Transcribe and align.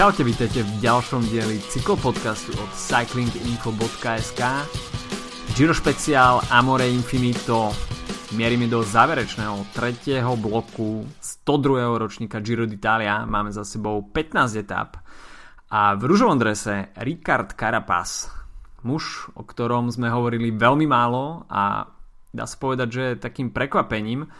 Čaute, 0.00 0.24
vítajte 0.24 0.64
v 0.64 0.80
ďalšom 0.80 1.28
dieli 1.28 1.60
cyklopodcastu 1.60 2.56
od 2.56 2.72
cyclinginfo.sk 2.72 4.40
Giro 5.52 5.76
špeciál 5.76 6.40
Amore 6.48 6.88
Infinito 6.88 7.68
Mierime 8.32 8.64
do 8.64 8.80
záverečného 8.80 9.60
tretieho 9.76 10.40
bloku 10.40 11.04
102. 11.44 12.00
ročníka 12.00 12.40
Giro 12.40 12.64
d'Italia. 12.64 13.28
Máme 13.28 13.52
za 13.52 13.60
sebou 13.60 14.00
15 14.08 14.64
etap 14.64 15.04
a 15.68 15.92
v 15.92 16.02
ružovom 16.08 16.40
drese 16.40 16.96
Ricard 16.96 17.52
Carapaz, 17.52 18.32
muž, 18.80 19.28
o 19.36 19.44
ktorom 19.44 19.92
sme 19.92 20.08
hovorili 20.08 20.48
veľmi 20.48 20.88
málo 20.88 21.44
a 21.52 21.84
dá 22.32 22.48
sa 22.48 22.56
povedať, 22.56 22.88
že 22.88 23.20
takým 23.20 23.52
prekvapením 23.52 24.24
eh, 24.24 24.30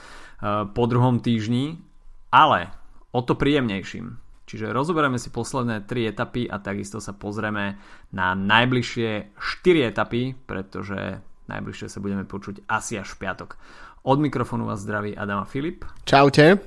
po 0.73 0.89
druhom 0.89 1.21
týždni, 1.21 1.85
ale 2.33 2.73
o 3.13 3.21
to 3.21 3.37
príjemnejším. 3.37 4.30
Čiže 4.51 4.75
rozoberieme 4.75 5.15
si 5.15 5.31
posledné 5.31 5.87
3 5.87 6.11
etapy 6.11 6.51
a 6.51 6.59
takisto 6.59 6.99
sa 6.99 7.15
pozrieme 7.15 7.79
na 8.11 8.35
najbližšie 8.35 9.39
4 9.39 9.95
etapy, 9.95 10.35
pretože 10.35 11.23
najbližšie 11.47 11.87
sa 11.87 12.03
budeme 12.03 12.27
počuť 12.27 12.67
asi 12.67 12.99
až 12.99 13.15
v 13.15 13.31
piatok. 13.31 13.55
Od 14.03 14.19
mikrofónu 14.19 14.67
vás 14.67 14.83
zdraví 14.83 15.15
Adama 15.15 15.47
Filip. 15.47 15.87
Čaute. 16.03 16.59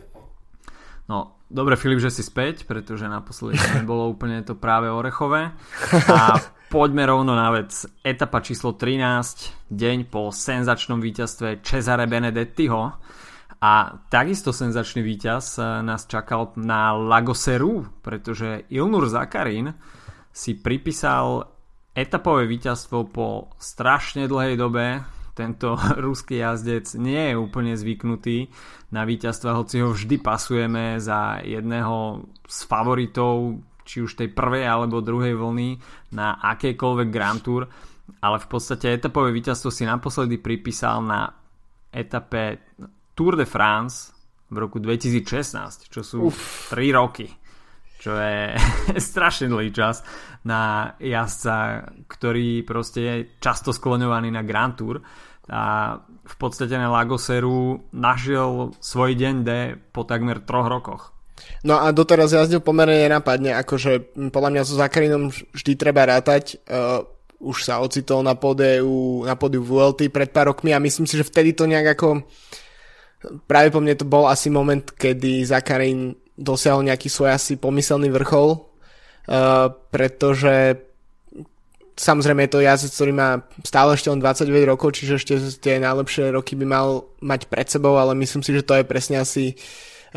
No, 1.12 1.44
dobre 1.52 1.76
Filip, 1.76 2.00
že 2.00 2.08
si 2.08 2.23
späť, 2.23 2.64
pretože 2.64 3.04
naposledy 3.04 3.59
bolo 3.84 4.08
úplne 4.16 4.40
to 4.48 4.56
práve 4.56 4.88
orechové. 4.88 5.52
A 6.08 6.40
poďme 6.72 7.04
rovno 7.04 7.36
na 7.36 7.52
vec. 7.52 7.84
Etapa 8.00 8.40
číslo 8.40 8.80
13, 8.80 9.68
deň 9.68 10.08
po 10.08 10.31
senzačnom 10.31 11.03
víťazstve 11.03 11.59
Cesare 11.59 12.08
Benedettiho. 12.08 12.95
A 13.64 13.95
takisto 14.11 14.52
senzačný 14.52 15.00
víťaz 15.00 15.56
eh, 15.56 15.64
nás 15.88 16.03
čakal 16.03 16.52
na 16.59 16.92
Lagoseru, 16.92 18.03
pretože 18.03 18.67
Ilnur 18.67 19.08
Zakarin 19.08 19.72
si 20.36 20.59
pripísal 20.59 21.47
etapové 21.95 22.44
víťazstvo 22.44 23.08
po 23.08 23.56
strašne 23.56 24.28
dlhej 24.28 24.59
dobe, 24.59 25.00
tento 25.31 25.80
ruský 26.06 26.44
jazdec 26.44 26.91
nie 27.00 27.31
je 27.31 27.36
úplne 27.39 27.72
zvyknutý 27.80 28.52
na 28.91 29.08
víťazstva, 29.08 29.56
hoci 29.56 29.80
ho 29.80 29.95
vždy 29.95 30.19
pasujeme 30.19 31.00
za 31.00 31.39
jedného 31.39 32.28
z 32.44 32.59
favoritov, 32.67 33.64
či 33.88 34.03
už 34.03 34.19
tej 34.19 34.31
prvej 34.36 34.67
alebo 34.67 35.00
druhej 35.00 35.39
vlny 35.39 35.80
na 36.11 36.36
akejkoľvek 36.36 37.08
Grand 37.11 37.39
Tour, 37.39 37.67
ale 38.19 38.38
v 38.44 38.47
podstate 38.47 38.91
etapové 38.91 39.31
víťazstvo 39.31 39.72
si 39.72 39.88
naposledy 39.88 40.36
pripísal 40.39 41.00
na 41.00 41.31
etape 41.94 42.59
Tour 43.14 43.38
de 43.38 43.45
France 43.45 44.11
v 44.50 44.58
roku 44.58 44.78
2016, 44.78 45.89
čo 45.89 46.02
sú 46.02 46.30
Uf. 46.30 46.69
3 46.73 46.94
roky 46.94 47.30
čo 48.03 48.19
je 48.19 48.52
strašne 49.00 49.47
dlhý 49.47 49.72
čas 49.72 50.03
na 50.44 50.92
jazdca, 51.00 51.88
ktorý 52.11 52.67
proste 52.67 53.00
je 53.00 53.16
často 53.39 53.72
skloňovaný 53.72 54.28
na 54.28 54.44
Grand 54.44 54.75
Tour 54.75 55.00
a 55.47 55.95
v 56.03 56.36
podstate 56.36 56.75
na 56.75 56.91
Lagoseru 56.91 57.91
našiel 57.95 58.75
svoj 58.84 59.16
deň 59.16 59.36
D 59.44 59.50
po 59.95 60.03
takmer 60.03 60.44
troch 60.44 60.67
rokoch. 60.67 61.03
No 61.67 61.80
a 61.80 61.91
doteraz 61.91 62.31
jazdil 62.31 62.64
pomerne 62.64 62.95
nenapadne, 62.95 63.56
akože 63.59 64.16
podľa 64.31 64.50
mňa 64.52 64.61
so 64.64 64.80
Zakarinom 64.80 65.31
vždy 65.31 65.73
treba 65.75 66.08
rátať. 66.08 66.64
Uh, 66.67 67.03
už 67.44 67.67
sa 67.67 67.84
ocitol 67.84 68.23
na 68.23 68.39
pódiu, 68.39 69.28
na 69.28 69.36
pódiu 69.36 69.59
VLT 69.67 70.08
pred 70.08 70.31
pár 70.31 70.56
rokmi 70.56 70.72
a 70.72 70.80
myslím 70.80 71.03
si, 71.03 71.19
že 71.19 71.28
vtedy 71.28 71.52
to 71.52 71.67
nejak 71.67 72.00
ako 72.00 72.23
práve 73.47 73.71
po 73.71 73.79
mne 73.79 73.95
to 73.95 74.05
bol 74.07 74.28
asi 74.28 74.51
moment, 74.51 74.84
kedy 74.84 75.47
Zakarin 75.47 76.16
dosiahol 76.34 76.85
nejaký 76.85 77.07
svoj 77.07 77.35
asi 77.35 77.59
pomyselný 77.59 78.09
vrchol, 78.09 78.57
uh, 78.57 79.69
pretože 79.94 80.81
samozrejme 81.94 82.50
je 82.50 82.51
to 82.51 82.66
jazdec, 82.66 82.91
ktorý 82.97 83.12
má 83.13 83.29
stále 83.62 83.94
ešte 83.94 84.09
len 84.09 84.17
29 84.17 84.72
rokov, 84.73 84.97
čiže 84.97 85.22
ešte 85.22 85.33
tie 85.62 85.78
najlepšie 85.78 86.33
roky 86.33 86.57
by 86.57 86.66
mal 86.66 86.88
mať 87.22 87.45
pred 87.47 87.69
sebou, 87.69 88.01
ale 88.01 88.17
myslím 88.17 88.41
si, 88.41 88.50
že 88.50 88.66
to 88.66 88.81
je 88.81 88.83
presne 88.83 89.22
asi 89.22 89.53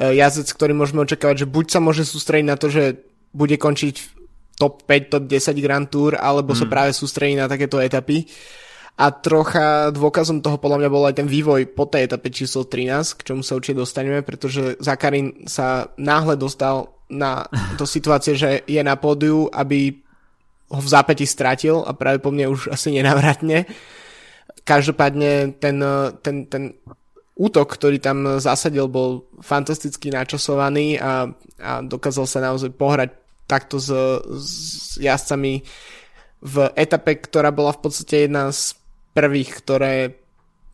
uh, 0.01 0.11
jazdec, 0.11 0.49
ktorý 0.57 0.73
môžeme 0.73 1.05
očakávať, 1.05 1.45
že 1.45 1.51
buď 1.53 1.67
sa 1.69 1.81
môže 1.85 2.09
sústrediť 2.09 2.47
na 2.49 2.57
to, 2.57 2.73
že 2.73 3.05
bude 3.37 3.61
končiť 3.61 4.17
top 4.57 4.89
5, 4.89 5.13
top 5.13 5.25
10 5.29 5.61
Grand 5.61 5.87
Tour, 5.87 6.17
alebo 6.17 6.57
mm. 6.57 6.59
sa 6.59 6.67
práve 6.67 6.97
sústredí 6.97 7.37
na 7.37 7.45
takéto 7.45 7.77
etapy. 7.77 8.25
A 8.97 9.13
trocha 9.13 9.93
dôkazom 9.93 10.41
toho 10.41 10.57
podľa 10.57 10.81
mňa 10.81 10.91
bol 10.91 11.05
aj 11.05 11.21
ten 11.21 11.29
vývoj 11.29 11.69
po 11.77 11.85
tej 11.85 12.09
etape 12.09 12.33
číslo 12.33 12.65
13, 12.65 13.21
k 13.21 13.25
čomu 13.29 13.45
sa 13.45 13.61
určite 13.61 13.85
dostaneme, 13.85 14.25
pretože 14.25 14.81
Zakarin 14.81 15.45
sa 15.45 15.93
náhle 16.01 16.41
dostal 16.41 16.89
na 17.13 17.45
do 17.77 17.85
situácie, 17.85 18.35
že 18.35 18.65
je 18.65 18.81
na 18.81 18.97
pódiu, 18.97 19.53
aby 19.53 20.01
ho 20.73 20.81
v 20.81 20.89
zápäti 20.89 21.29
stratil 21.29 21.85
a 21.85 21.93
práve 21.93 22.25
po 22.25 22.33
mne 22.33 22.51
už 22.57 22.73
asi 22.73 22.91
nenavratne. 22.91 23.69
Každopádne 24.65 25.61
ten, 25.61 25.77
ten, 26.25 26.37
ten 26.49 26.75
útok, 27.37 27.77
ktorý 27.77 28.01
tam 28.01 28.41
zasadil, 28.41 28.89
bol 28.89 29.29
fantasticky 29.45 30.09
načasovaný 30.09 30.97
a, 30.99 31.31
a 31.61 31.73
dokázal 31.85 32.27
sa 32.27 32.41
naozaj 32.41 32.73
pohrať 32.75 33.13
takto 33.47 33.79
s, 33.79 33.93
s 34.27 34.51
jazdcami 34.99 35.63
v 36.43 36.55
etape, 36.75 37.23
ktorá 37.23 37.55
bola 37.55 37.71
v 37.77 37.81
podstate 37.85 38.27
jedna 38.27 38.51
z 38.51 38.75
prvých, 39.17 39.51
ktoré, 39.65 40.21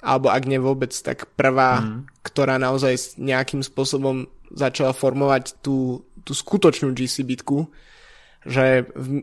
alebo 0.02 0.34
ak 0.34 0.42
nie 0.50 0.58
vôbec, 0.58 0.90
tak 0.90 1.30
prvá, 1.38 1.78
mm. 1.78 2.26
ktorá 2.26 2.58
naozaj 2.58 3.14
nejakým 3.22 3.62
spôsobom 3.62 4.26
začala 4.50 4.90
formovať 4.90 5.62
tú, 5.62 6.02
tú 6.26 6.34
skutočnú 6.34 6.90
GC 6.90 7.22
bitku, 7.22 7.70
že 8.42 8.90
v 8.98 9.22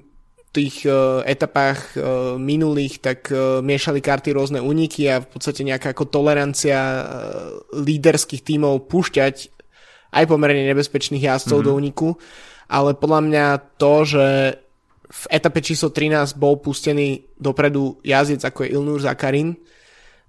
tých 0.49 0.87
uh, 0.89 1.21
etapách 1.27 1.93
uh, 1.93 2.01
minulých 2.41 3.03
tak 3.03 3.29
uh, 3.29 3.61
miešali 3.61 4.01
karty 4.01 4.33
rôzne 4.33 4.57
úniky 4.63 5.05
a 5.05 5.21
v 5.21 5.27
podstate 5.29 5.61
nejaká 5.61 5.93
ako 5.93 6.09
tolerancia 6.09 6.79
uh, 6.79 7.03
líderských 7.77 8.41
tímov 8.41 8.89
púšťať 8.89 9.35
aj 10.09 10.25
pomerne 10.25 10.65
nebezpečných 10.65 11.21
jazdcov 11.21 11.61
mm-hmm. 11.61 11.69
do 11.69 11.77
úniku, 11.77 12.09
ale 12.65 12.97
podľa 12.97 13.21
mňa 13.29 13.45
to, 13.77 13.93
že 14.09 14.27
v 15.09 15.23
etape 15.33 15.65
číslo 15.65 15.89
13 15.89 16.37
bol 16.37 16.61
pustený 16.61 17.33
dopredu 17.33 17.97
jazdec 18.05 18.45
ako 18.45 18.63
je 18.63 18.71
Ilnur 18.77 19.01
Zakarin, 19.01 19.57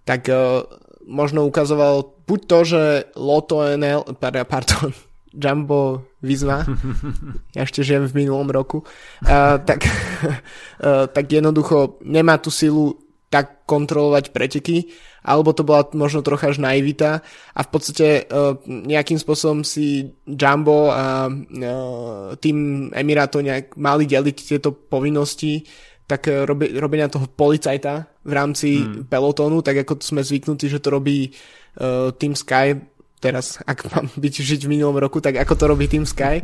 tak 0.08 0.32
uh, 0.32 0.64
možno 1.04 1.44
ukazoval 1.44 2.24
buď 2.24 2.41
to, 2.48 2.58
že 2.64 2.82
Loto 3.20 3.60
NL, 3.60 4.16
pardon, 4.48 4.92
Jumbo 5.42 6.08
Visma, 6.24 6.64
ja 7.56 7.62
ešte 7.62 7.84
žijem 7.84 8.08
v 8.08 8.24
minulom 8.24 8.48
roku, 8.48 8.80
uh, 8.80 9.60
tak, 9.60 9.84
uh, 9.84 11.06
tak 11.14 11.24
jednoducho 11.28 12.00
nemá 12.00 12.40
tú 12.40 12.48
silu 12.48 12.96
tak 13.30 13.64
kontrolovať 13.64 14.34
preteky 14.34 14.91
alebo 15.24 15.52
to 15.52 15.62
bola 15.62 15.84
možno 15.92 16.24
trocha 16.24 16.50
až 16.50 16.58
naivita 16.58 17.20
a 17.52 17.60
v 17.60 17.68
podstate 17.68 18.24
uh, 18.26 18.56
nejakým 18.66 19.20
spôsobom 19.20 19.62
si 19.62 20.16
Jumbo 20.24 20.91
a 20.91 21.28
uh, 21.28 22.34
tým 22.40 22.88
Emirato 22.90 23.44
nejak 23.44 23.76
mali 23.76 24.08
deliť 24.08 24.36
tieto 24.36 24.72
povinnosti, 24.72 25.62
tak 26.08 26.26
uh, 26.26 26.48
robi, 26.48 26.72
robenia 26.72 27.12
toho 27.12 27.28
policajta 27.28 28.08
v 28.24 28.32
rámci 28.32 28.80
hmm. 28.80 29.12
pelotónu, 29.12 29.60
tak 29.60 29.84
ako 29.84 30.00
sme 30.00 30.24
zvyknutí, 30.24 30.66
že 30.72 30.80
to 30.80 30.88
robí 30.88 31.28
uh, 31.28 32.10
Team 32.16 32.32
Sky, 32.32 32.80
teraz, 33.20 33.60
ak 33.69 33.92
mám 33.92 34.08
byť 34.16 34.34
žiť 34.40 34.60
v 34.64 34.72
minulom 34.72 34.96
roku, 34.96 35.20
tak 35.20 35.36
ako 35.36 35.52
to 35.52 35.64
robí 35.69 35.84
Team 35.84 36.08
Sky 36.08 36.40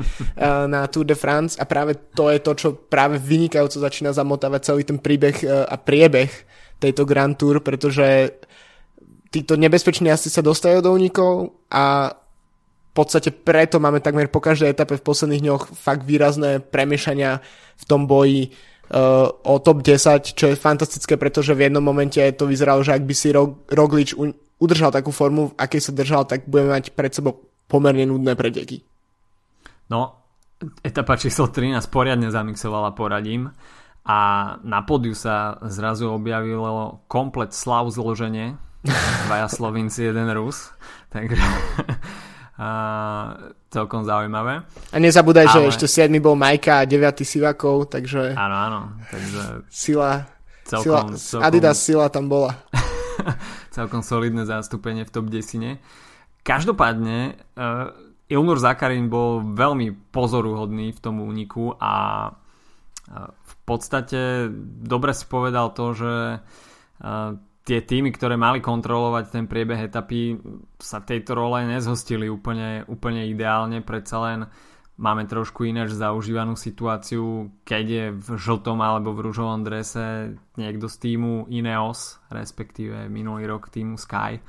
na 0.68 0.84
Tour 0.92 1.08
de 1.08 1.16
France 1.16 1.56
a 1.56 1.64
práve 1.64 1.96
to 2.12 2.28
je 2.28 2.36
to, 2.44 2.52
čo 2.52 2.68
práve 2.76 3.16
vynikajúco 3.16 3.80
začína 3.80 4.12
zamotávať 4.12 4.60
celý 4.60 4.84
ten 4.84 5.00
príbeh 5.00 5.40
a 5.48 5.72
priebeh 5.80 6.28
tejto 6.78 7.08
Grand 7.08 7.36
Tour, 7.36 7.60
pretože 7.60 8.30
títo 9.30 9.56
nebezpeční 9.56 10.12
asi 10.12 10.30
sa 10.32 10.40
dostajú 10.44 10.80
do 10.80 10.92
únikov 10.92 11.56
a 11.72 12.14
v 12.16 12.92
podstate 12.96 13.28
preto 13.28 13.76
máme 13.76 14.00
takmer 14.00 14.32
po 14.32 14.40
každej 14.40 14.72
etape 14.72 14.96
v 14.96 15.04
posledných 15.04 15.44
dňoch 15.44 15.62
fakt 15.76 16.08
výrazné 16.08 16.64
premiešania 16.64 17.44
v 17.76 17.84
tom 17.84 18.08
boji 18.08 18.48
uh, 18.48 19.28
o 19.44 19.60
top 19.60 19.84
10, 19.84 20.32
čo 20.32 20.48
je 20.48 20.56
fantastické, 20.56 21.20
pretože 21.20 21.52
v 21.52 21.68
jednom 21.68 21.84
momente 21.84 22.16
to 22.32 22.48
vyzeralo, 22.48 22.80
že 22.80 22.96
ak 22.96 23.04
by 23.04 23.14
si 23.14 23.36
Roglič 23.68 24.16
udržal 24.56 24.88
takú 24.88 25.12
formu, 25.12 25.52
v 25.52 25.56
akej 25.60 25.80
sa 25.84 25.92
držal, 25.92 26.24
tak 26.24 26.48
budeme 26.48 26.72
mať 26.72 26.96
pred 26.96 27.12
sebou 27.12 27.36
pomerne 27.68 28.08
nudné 28.08 28.32
preteky. 28.32 28.80
No, 29.92 30.16
etapa 30.80 31.20
číslo 31.20 31.52
13 31.52 31.76
poriadne 31.92 32.32
zamixovala 32.32 32.96
poradím 32.96 33.52
a 34.06 34.18
na 34.62 34.86
podiu 34.86 35.18
sa 35.18 35.58
zrazu 35.66 36.06
objavilo 36.14 37.02
komplet 37.10 37.50
slav 37.50 37.90
zloženie 37.90 38.54
dvaja 39.26 39.50
Slovinci, 39.50 40.06
jeden 40.06 40.30
Rus. 40.30 40.70
Takže 41.10 41.42
a, 42.62 42.68
celkom 43.66 44.06
zaujímavé. 44.06 44.62
A 44.94 44.96
nezabúdaj, 45.02 45.46
Ale... 45.50 45.54
že 45.54 45.60
ešte 45.74 45.86
7 46.06 46.22
bol 46.22 46.38
Majka 46.38 46.82
a 46.82 46.88
9 46.88 47.26
Sivakov, 47.26 47.90
takže... 47.90 48.38
Áno, 48.38 48.56
áno. 48.56 48.80
Takže... 49.10 49.66
Sila, 49.66 50.22
celkom, 50.62 51.18
sila, 51.18 51.42
celkom... 51.42 51.42
Adidas 51.42 51.78
Sila 51.82 52.06
tam 52.06 52.30
bola. 52.30 52.54
celkom 53.76 54.06
solidné 54.06 54.46
zastúpenie 54.46 55.02
v 55.02 55.10
top 55.10 55.26
10. 55.28 55.82
Každopádne, 56.46 57.42
uh, 57.58 57.90
Ilnur 58.30 58.58
Zakarin 58.62 59.10
bol 59.10 59.42
veľmi 59.42 60.14
pozoruhodný 60.14 60.94
v 60.94 60.98
tom 61.02 61.18
úniku 61.22 61.74
a 61.78 62.30
v 63.14 63.54
podstate 63.62 64.50
dobre 64.82 65.14
si 65.14 65.26
povedal 65.30 65.70
to, 65.70 65.94
že 65.94 66.14
tie 67.66 67.78
týmy, 67.82 68.14
ktoré 68.14 68.38
mali 68.38 68.62
kontrolovať 68.62 69.24
ten 69.30 69.44
priebeh 69.50 69.90
etapy, 69.90 70.38
sa 70.78 71.02
tejto 71.02 71.34
role 71.34 71.66
nezhostili 71.66 72.30
úplne, 72.30 72.86
úplne 72.86 73.26
ideálne, 73.26 73.82
predsa 73.82 74.22
len 74.22 74.40
máme 74.96 75.28
trošku 75.28 75.68
ináč 75.68 75.92
zaužívanú 75.92 76.56
situáciu, 76.56 77.52
keď 77.68 77.84
je 77.84 78.04
v 78.16 78.28
žltom 78.38 78.80
alebo 78.80 79.12
v 79.12 79.28
rúžovom 79.28 79.60
drese 79.60 80.38
niekto 80.56 80.88
z 80.88 80.96
týmu 80.96 81.50
Ineos, 81.52 82.22
respektíve 82.32 83.10
minulý 83.12 83.44
rok 83.50 83.68
týmu 83.68 84.00
Sky, 84.00 84.40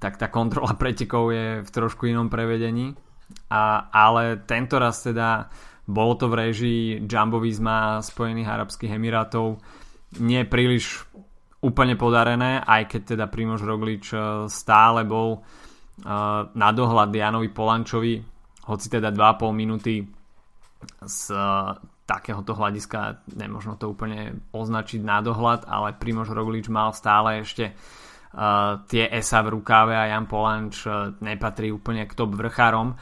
tak 0.00 0.16
tá 0.16 0.32
kontrola 0.32 0.72
pretekov 0.80 1.34
je 1.34 1.60
v 1.60 1.70
trošku 1.70 2.08
inom 2.08 2.32
prevedení. 2.32 2.96
A, 3.50 3.88
ale 3.92 4.40
tento 4.46 4.76
raz 4.78 5.04
teda 5.04 5.48
bolo 5.84 6.16
to 6.16 6.32
v 6.32 6.48
režii 6.48 6.82
Jumbo 7.04 7.36
Visma 7.40 8.00
Spojených 8.00 8.48
Arabských 8.48 8.96
Emirátov 8.96 9.60
nie 10.20 10.46
príliš 10.46 11.04
úplne 11.64 11.96
podarené, 11.96 12.60
aj 12.60 12.92
keď 12.92 13.16
teda 13.16 13.24
Primož 13.32 13.64
Roglič 13.64 14.12
eh, 14.12 14.20
stále 14.52 15.08
bol 15.08 15.40
eh, 15.40 15.44
na 16.44 16.70
dohľad 16.72 17.08
Janovi 17.08 17.48
Polančovi, 17.48 18.14
hoci 18.68 18.86
teda 18.92 19.08
2,5 19.08 19.52
minúty 19.56 20.04
z 21.04 21.20
eh, 21.32 21.40
takéhoto 22.04 22.52
hľadiska 22.52 23.24
nemožno 23.32 23.80
to 23.80 23.88
úplne 23.88 24.44
označiť 24.52 25.00
na 25.00 25.24
dohľad, 25.24 25.64
ale 25.64 25.96
Primož 25.96 26.36
Roglič 26.36 26.68
mal 26.68 26.92
stále 26.92 27.40
ešte 27.40 27.72
tie 28.90 29.04
ESA 29.14 29.46
v 29.46 29.54
rukáve 29.54 29.94
a 29.94 30.10
Jan 30.10 30.26
Polanč 30.26 30.90
nepatrí 31.22 31.70
úplne 31.70 32.02
k 32.02 32.18
top 32.18 32.34
vrchárom. 32.34 32.98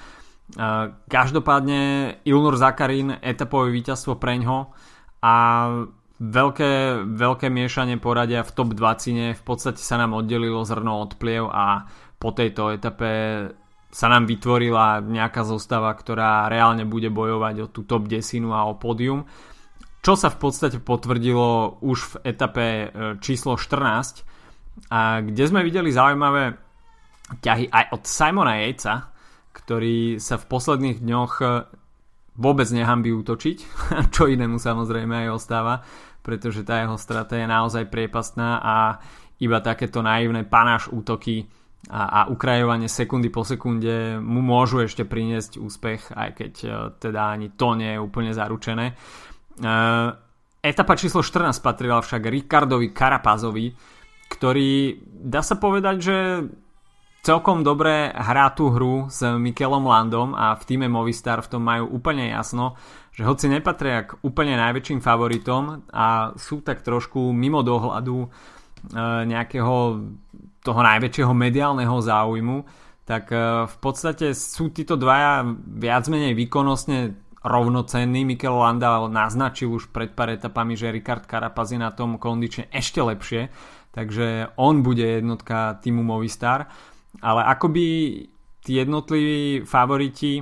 Každopádne 1.09 1.81
Ilnur 2.29 2.61
Zakarin 2.61 3.17
etapové 3.25 3.73
víťazstvo 3.73 4.21
preňho 4.21 4.69
a 5.25 5.35
veľké, 6.21 7.03
veľké 7.09 7.47
miešanie 7.49 7.97
poradia 7.97 8.44
v 8.44 8.55
top 8.55 8.77
20 8.77 9.33
v 9.33 9.43
podstate 9.43 9.81
sa 9.81 9.97
nám 9.97 10.12
oddelilo 10.12 10.61
zrno 10.62 11.03
od 11.03 11.17
pliev 11.17 11.49
a 11.49 11.89
po 12.21 12.31
tejto 12.37 12.71
etape 12.71 13.11
sa 13.93 14.09
nám 14.09 14.25
vytvorila 14.25 15.05
nejaká 15.05 15.44
zostava, 15.44 15.93
ktorá 15.93 16.49
reálne 16.49 16.88
bude 16.88 17.12
bojovať 17.12 17.55
o 17.61 17.67
tú 17.69 17.85
top 17.85 18.09
10 18.09 18.49
a 18.49 18.65
o 18.65 18.81
pódium. 18.81 19.29
Čo 20.00 20.17
sa 20.17 20.33
v 20.33 20.41
podstate 20.41 20.81
potvrdilo 20.81 21.79
už 21.85 21.99
v 22.00 22.15
etape 22.35 22.67
e, 22.67 22.87
číslo 23.21 23.55
14, 23.55 24.25
a 24.88 25.21
kde 25.21 25.45
sme 25.45 25.61
videli 25.61 25.93
zaujímavé 25.93 26.56
ťahy 27.45 27.69
aj 27.69 27.85
od 27.93 28.03
Simona 28.09 28.65
Jejca, 28.65 29.12
ktorý 29.52 30.16
sa 30.16 30.40
v 30.40 30.49
posledných 30.49 30.99
dňoch 31.04 31.32
e, 31.40 31.46
vôbec 32.37 32.69
nehambí 32.72 33.12
útočiť, 33.12 33.58
čo 34.14 34.26
inému 34.26 34.56
samozrejme 34.56 35.28
aj 35.28 35.28
ostáva 35.31 35.75
pretože 36.22 36.62
tá 36.62 36.81
jeho 36.81 36.96
strata 36.96 37.34
je 37.34 37.46
naozaj 37.50 37.90
priepastná 37.90 38.62
a 38.62 38.76
iba 39.43 39.58
takéto 39.58 40.00
naivné 40.00 40.46
panáš 40.46 40.88
útoky 40.94 41.50
a, 41.90 42.22
a 42.22 42.31
ukrajovanie 42.31 42.87
sekundy 42.87 43.26
po 43.26 43.43
sekunde 43.43 44.22
mu 44.22 44.38
môžu 44.38 44.87
ešte 44.87 45.02
priniesť 45.02 45.58
úspech, 45.58 46.14
aj 46.14 46.31
keď 46.38 46.52
uh, 46.62 46.72
teda 46.94 47.34
ani 47.34 47.50
to 47.58 47.75
nie 47.75 47.99
je 47.99 48.00
úplne 48.00 48.31
zaručené. 48.31 48.94
Uh, 49.58 50.14
etapa 50.62 50.94
číslo 50.94 51.26
14 51.26 51.58
patrila 51.58 51.99
však 51.99 52.22
Ricardovi 52.22 52.94
Karapazovi, 52.94 53.66
ktorý 54.31 55.02
dá 55.26 55.43
sa 55.43 55.58
povedať, 55.58 55.96
že 55.99 56.16
celkom 57.23 57.63
dobre 57.63 58.11
hrá 58.11 58.51
tú 58.51 58.75
hru 58.75 59.07
s 59.07 59.23
Mikelom 59.23 59.87
Landom 59.87 60.35
a 60.35 60.59
v 60.59 60.63
týme 60.67 60.91
Movistar 60.91 61.39
v 61.41 61.51
tom 61.51 61.63
majú 61.63 61.87
úplne 61.95 62.29
jasno 62.35 62.75
že 63.13 63.29
hoci 63.29 63.47
nepatria 63.53 64.09
k 64.09 64.17
úplne 64.25 64.57
najväčším 64.57 65.05
favoritom 65.05 65.85
a 65.93 66.33
sú 66.33 66.65
tak 66.65 66.81
trošku 66.81 67.29
mimo 67.37 67.61
dohľadu 67.61 68.17
e, 68.25 68.29
nejakého 69.29 69.75
toho 70.65 70.81
najväčšieho 70.81 71.33
mediálneho 71.37 71.93
záujmu, 72.01 72.65
tak 73.05 73.29
e, 73.29 73.69
v 73.69 73.77
podstate 73.85 74.33
sú 74.33 74.73
títo 74.73 74.97
dvaja 74.97 75.45
viac 75.77 76.09
menej 76.09 76.33
výkonnostne 76.33 77.21
rovnocenní. 77.45 78.25
Mikel 78.25 78.57
Landa 78.57 79.05
naznačil 79.13 79.69
už 79.69 79.93
pred 79.93 80.17
pár 80.17 80.33
etapami, 80.33 80.73
že 80.73 80.89
Ricard 80.89 81.29
Carapaz 81.29 81.69
je 81.69 81.77
na 81.77 81.93
tom 81.93 82.17
kondične 82.17 82.73
ešte 82.73 83.05
lepšie, 83.05 83.53
takže 83.93 84.57
on 84.57 84.81
bude 84.81 85.05
jednotka 85.05 85.77
týmu 85.85 86.01
Movistar. 86.01 86.73
Ale 87.20 87.44
akoby 87.44 87.85
tí 88.62 88.70
jednotliví 88.79 89.67
favoriti 89.69 90.41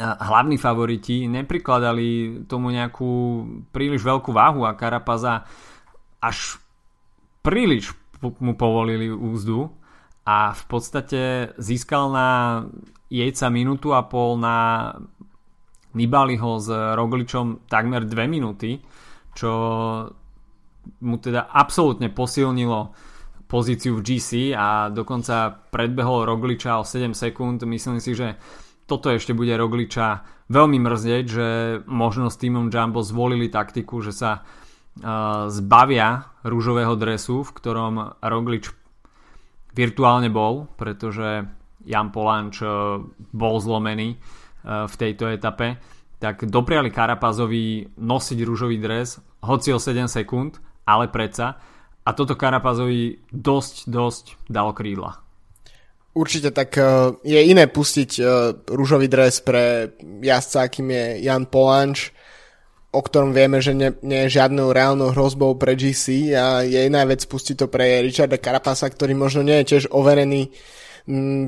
hlavní 0.00 0.56
favoriti 0.56 1.28
neprikladali 1.28 2.40
tomu 2.48 2.72
nejakú 2.72 3.10
príliš 3.68 4.00
veľkú 4.00 4.32
váhu 4.32 4.64
a 4.64 4.76
Karapaza 4.76 5.44
až 6.24 6.56
príliš 7.44 7.92
mu 8.40 8.56
povolili 8.56 9.12
úzdu 9.12 9.68
a 10.24 10.56
v 10.56 10.62
podstate 10.64 11.52
získal 11.60 12.08
na 12.08 12.28
jejca 13.12 13.52
minútu 13.52 13.92
a 13.92 14.08
pol 14.08 14.40
na 14.40 14.88
Nibaliho 15.94 16.58
s 16.58 16.72
Rogličom 16.72 17.68
takmer 17.68 18.08
dve 18.08 18.24
minúty, 18.26 18.80
čo 19.36 19.50
mu 21.04 21.16
teda 21.20 21.52
absolútne 21.52 22.08
posilnilo 22.08 22.96
pozíciu 23.46 24.00
v 24.00 24.04
GC 24.04 24.52
a 24.56 24.88
dokonca 24.90 25.52
predbehol 25.70 26.26
Rogliča 26.26 26.80
o 26.80 26.84
7 26.84 27.12
sekúnd. 27.12 27.62
Myslím 27.64 28.00
si, 28.00 28.16
že 28.16 28.36
toto 28.84 29.08
ešte 29.08 29.32
bude 29.32 29.56
Rogliča 29.56 30.24
veľmi 30.52 30.78
mrzieť, 30.80 31.24
že 31.24 31.48
možno 31.88 32.28
s 32.28 32.36
týmom 32.36 32.68
Jumbo 32.68 33.00
zvolili 33.00 33.48
taktiku, 33.48 34.04
že 34.04 34.12
sa 34.12 34.44
uh, 34.44 35.48
zbavia 35.48 36.36
rúžového 36.44 36.92
dresu, 36.96 37.40
v 37.44 37.50
ktorom 37.56 38.20
Roglič 38.20 38.68
virtuálne 39.72 40.28
bol, 40.28 40.68
pretože 40.76 41.48
Jan 41.88 42.12
Polanč 42.12 42.60
uh, 42.60 43.00
bol 43.32 43.56
zlomený 43.56 44.16
uh, 44.16 44.84
v 44.84 44.94
tejto 45.00 45.32
etape, 45.32 45.80
tak 46.20 46.44
dopriali 46.48 46.92
Karapazovi 46.92 47.96
nosiť 48.00 48.38
rúžový 48.44 48.76
dres, 48.80 49.20
hoci 49.44 49.72
o 49.72 49.80
7 49.80 50.08
sekúnd, 50.08 50.60
ale 50.88 51.08
predsa. 51.08 51.56
A 52.04 52.12
toto 52.12 52.36
Karapazovi 52.36 53.24
dosť, 53.32 53.88
dosť 53.88 54.24
dalo 54.48 54.76
krídla. 54.76 55.24
Určite 56.14 56.54
tak 56.54 56.78
uh, 56.78 57.16
je 57.26 57.40
iné 57.42 57.66
pustiť 57.66 58.10
uh, 58.20 58.54
rúžový 58.70 59.10
dres 59.10 59.42
pre 59.42 59.96
jazdca, 60.22 60.70
akým 60.70 60.88
je 60.94 61.04
Jan 61.26 61.48
Polanč, 61.50 62.14
o 62.94 63.02
ktorom 63.02 63.34
vieme, 63.34 63.58
že 63.58 63.74
nie, 63.74 63.90
nie 64.06 64.28
je 64.28 64.38
žiadnou 64.38 64.70
reálnou 64.70 65.10
hrozbou 65.10 65.58
pre 65.58 65.74
GC 65.74 66.30
a 66.38 66.62
je 66.62 66.86
iná 66.86 67.02
vec 67.02 67.26
pustiť 67.26 67.58
to 67.58 67.66
pre 67.66 67.98
Richarda 67.98 68.38
Carapasa, 68.38 68.86
ktorý 68.86 69.18
možno 69.18 69.42
nie 69.42 69.58
je 69.64 69.74
tiež 69.74 69.90
overený 69.90 70.54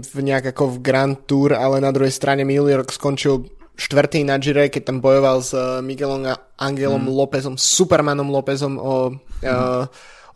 v 0.03 0.19
nejak 0.21 0.53
ako 0.53 0.77
v 0.77 0.83
Grand 0.85 1.17
Tour, 1.25 1.57
ale 1.57 1.81
na 1.81 1.89
druhej 1.89 2.13
strane 2.13 2.45
minulý 2.45 2.77
rok 2.77 2.93
skončil 2.93 3.49
štvrtý 3.77 4.25
na 4.25 4.37
Gire, 4.37 4.69
keď 4.69 4.83
tam 4.93 4.99
bojoval 5.05 5.39
s 5.41 5.53
uh, 5.53 5.81
Miguelom 5.85 6.27
Angelom 6.59 7.07
mm. 7.07 7.13
Lópezom, 7.13 7.55
Supermanom 7.55 8.29
Lópezom 8.29 8.77
o, 8.81 9.13
mm. 9.13 9.47
uh, 9.47 9.85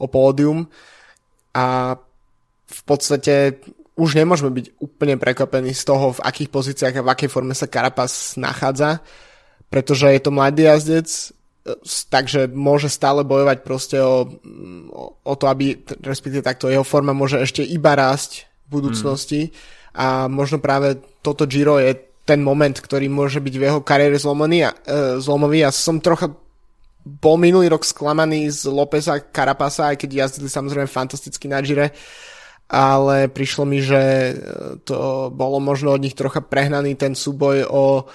o 0.01 0.07
pódium 0.09 0.65
a 1.53 1.95
v 2.71 2.81
podstate 2.89 3.61
už 4.01 4.17
nemôžeme 4.17 4.49
byť 4.49 4.67
úplne 4.81 5.21
prekvapení 5.21 5.77
z 5.77 5.85
toho, 5.85 6.17
v 6.17 6.25
akých 6.25 6.49
pozíciách 6.49 6.95
a 6.97 7.05
v 7.05 7.13
akej 7.13 7.29
forme 7.29 7.53
sa 7.53 7.69
Carapaz 7.69 8.41
nachádza, 8.41 9.05
pretože 9.69 10.09
je 10.09 10.21
to 10.25 10.33
mladý 10.33 10.65
jazdec, 10.65 11.37
takže 12.09 12.49
môže 12.49 12.89
stále 12.89 13.21
bojovať 13.21 13.59
proste 13.61 14.01
o, 14.01 14.25
o, 15.21 15.35
to, 15.37 15.45
aby, 15.45 15.77
respektíve 16.01 16.41
takto, 16.41 16.73
jeho 16.73 16.87
forma 16.87 17.13
môže 17.13 17.37
ešte 17.37 17.61
iba 17.61 17.93
rásť 17.93 18.49
v 18.71 18.81
budúcnosti 18.81 19.41
mm. 19.49 19.53
a 20.01 20.07
možno 20.33 20.57
práve 20.63 20.97
toto 21.21 21.45
Giro 21.45 21.77
je 21.77 21.93
ten 22.25 22.41
moment, 22.41 22.73
ktorý 22.73 23.11
môže 23.13 23.43
byť 23.43 23.55
v 23.59 23.65
jeho 23.69 23.81
kariére 23.85 24.17
zlomový 24.17 24.65
a, 24.65 24.71
e, 24.73 25.21
zlomový 25.21 25.67
a 25.67 25.75
som 25.75 26.01
trocha 26.01 26.33
bol 27.19 27.35
minulý 27.41 27.67
rok 27.67 27.83
sklamaný 27.83 28.47
z 28.55 28.71
Lópeza 28.71 29.19
Carapasa, 29.19 29.91
aj 29.91 30.07
keď 30.07 30.11
jazdili 30.27 30.47
samozrejme 30.47 30.87
fantasticky 30.87 31.51
na 31.51 31.59
Gire, 31.59 31.91
ale 32.71 33.27
prišlo 33.27 33.67
mi, 33.67 33.83
že 33.83 33.99
e, 33.99 34.33
to 34.87 35.29
bolo 35.35 35.59
možno 35.59 35.91
od 35.91 36.03
nich 36.07 36.15
trocha 36.15 36.39
prehnaný 36.39 36.95
ten 36.95 37.19
súboj 37.19 37.67
o, 37.67 38.07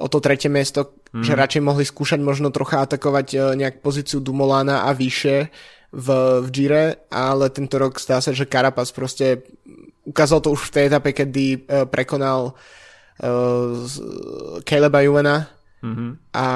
o 0.00 0.06
to 0.08 0.18
tretie 0.24 0.48
miesto, 0.48 0.96
mm. 1.12 1.20
že 1.20 1.36
radšej 1.36 1.62
mohli 1.62 1.84
skúšať 1.84 2.16
možno 2.24 2.48
trocha 2.48 2.88
atakovať 2.88 3.26
e, 3.36 3.38
nejak 3.60 3.84
pozíciu 3.84 4.24
Dumolana 4.24 4.88
a 4.88 4.96
vyššie 4.96 5.36
v, 5.92 6.08
v 6.40 6.48
Gire, 6.48 6.84
ale 7.12 7.52
tento 7.52 7.76
rok 7.76 8.00
zdá 8.00 8.24
sa, 8.24 8.32
že 8.32 8.48
Carapaz 8.48 8.92
proste 8.96 9.44
ukázal 10.08 10.40
to 10.40 10.56
už 10.56 10.68
v 10.68 10.72
tej 10.72 10.84
etape, 10.88 11.10
kedy 11.12 11.44
uh, 11.68 11.84
prekonal 11.84 12.52
uh, 12.52 13.72
Caleba 14.64 15.00
Juvena 15.04 15.48
mm-hmm. 15.84 16.10
a 16.32 16.46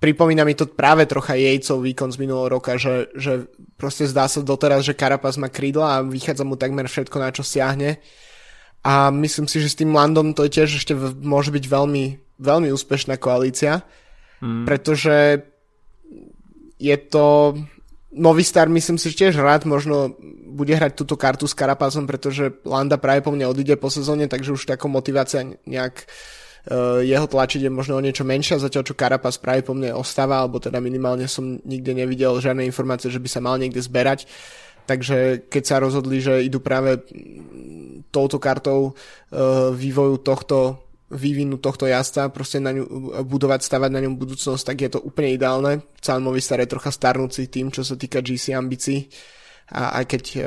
pripomína 0.00 0.44
mi 0.44 0.52
to 0.52 0.68
práve 0.68 1.08
trocha 1.08 1.34
jejcov 1.34 1.80
výkon 1.80 2.12
z 2.12 2.20
minulého 2.20 2.52
roka, 2.52 2.76
že, 2.76 3.08
že 3.16 3.48
proste 3.80 4.04
zdá 4.04 4.28
sa 4.28 4.44
doteraz, 4.44 4.84
že 4.84 4.96
Carapaz 4.96 5.40
má 5.40 5.48
krídla 5.48 6.00
a 6.00 6.04
vychádza 6.04 6.44
mu 6.44 6.56
takmer 6.56 6.88
všetko, 6.88 7.16
na 7.16 7.30
čo 7.32 7.40
siahne. 7.40 8.00
a 8.84 9.10
myslím 9.10 9.48
si, 9.48 9.58
že 9.58 9.72
s 9.72 9.78
tým 9.78 9.96
Landom 9.96 10.36
to 10.36 10.44
je 10.46 10.60
tiež 10.60 10.78
ešte 10.78 10.92
môže 11.24 11.50
byť 11.50 11.64
veľmi, 11.64 12.04
veľmi 12.38 12.68
úspešná 12.70 13.16
koalícia, 13.16 13.82
mm. 14.44 14.68
pretože 14.68 15.42
je 16.76 16.96
to 17.08 17.56
nový 18.12 18.44
star, 18.44 18.68
myslím 18.68 19.00
si, 19.00 19.12
že 19.12 19.28
tiež 19.28 19.40
rád 19.40 19.64
možno 19.64 20.12
bude 20.56 20.72
hrať 20.72 20.92
túto 20.96 21.20
kartu 21.20 21.44
s 21.48 21.56
Karapazom, 21.56 22.08
pretože 22.08 22.52
Landa 22.64 22.96
práve 22.96 23.20
po 23.20 23.32
mne 23.32 23.48
odíde 23.48 23.76
po 23.76 23.92
sezóne, 23.92 24.28
takže 24.28 24.56
už 24.56 24.64
taká 24.64 24.88
motivácia 24.88 25.44
nejak 25.68 25.94
uh, 26.00 26.45
jeho 27.06 27.26
tlačiť 27.30 27.62
je 27.62 27.70
možno 27.70 27.94
o 27.94 28.02
niečo 28.02 28.26
menšia, 28.26 28.58
zatiaľ 28.58 28.82
čo 28.82 28.98
Karapaz 28.98 29.38
práve 29.38 29.62
po 29.62 29.70
mne 29.70 29.94
ostáva, 29.94 30.42
alebo 30.42 30.58
teda 30.58 30.82
minimálne 30.82 31.30
som 31.30 31.62
nikde 31.62 31.94
nevidel 31.94 32.42
žiadne 32.42 32.66
informácie, 32.66 33.06
že 33.06 33.22
by 33.22 33.28
sa 33.30 33.38
mal 33.38 33.54
niekde 33.54 33.78
zberať. 33.78 34.26
Takže 34.86 35.50
keď 35.50 35.62
sa 35.62 35.82
rozhodli, 35.82 36.22
že 36.22 36.46
idú 36.46 36.62
práve 36.62 37.02
touto 38.14 38.38
kartou 38.38 38.94
uh, 38.94 39.74
vývoju 39.74 40.22
tohto 40.22 40.86
vývinu 41.06 41.62
tohto 41.62 41.86
jazda, 41.86 42.34
proste 42.34 42.58
na 42.58 42.74
ňu 42.74 42.82
budovať, 43.22 43.62
stavať 43.62 43.90
na 43.94 44.02
ňom 44.02 44.18
budúcnosť, 44.18 44.62
tak 44.66 44.76
je 44.82 44.90
to 44.90 44.98
úplne 44.98 45.38
ideálne. 45.38 45.86
Celý 46.02 46.18
Movistar 46.18 46.58
je 46.58 46.70
trocha 46.70 46.90
starnúci 46.90 47.46
tým, 47.46 47.70
čo 47.70 47.86
sa 47.86 47.94
týka 47.94 48.18
GC 48.18 48.58
ambícií. 48.58 49.06
A 49.70 50.02
aj 50.02 50.04
keď 50.06 50.24
uh, 50.38 50.42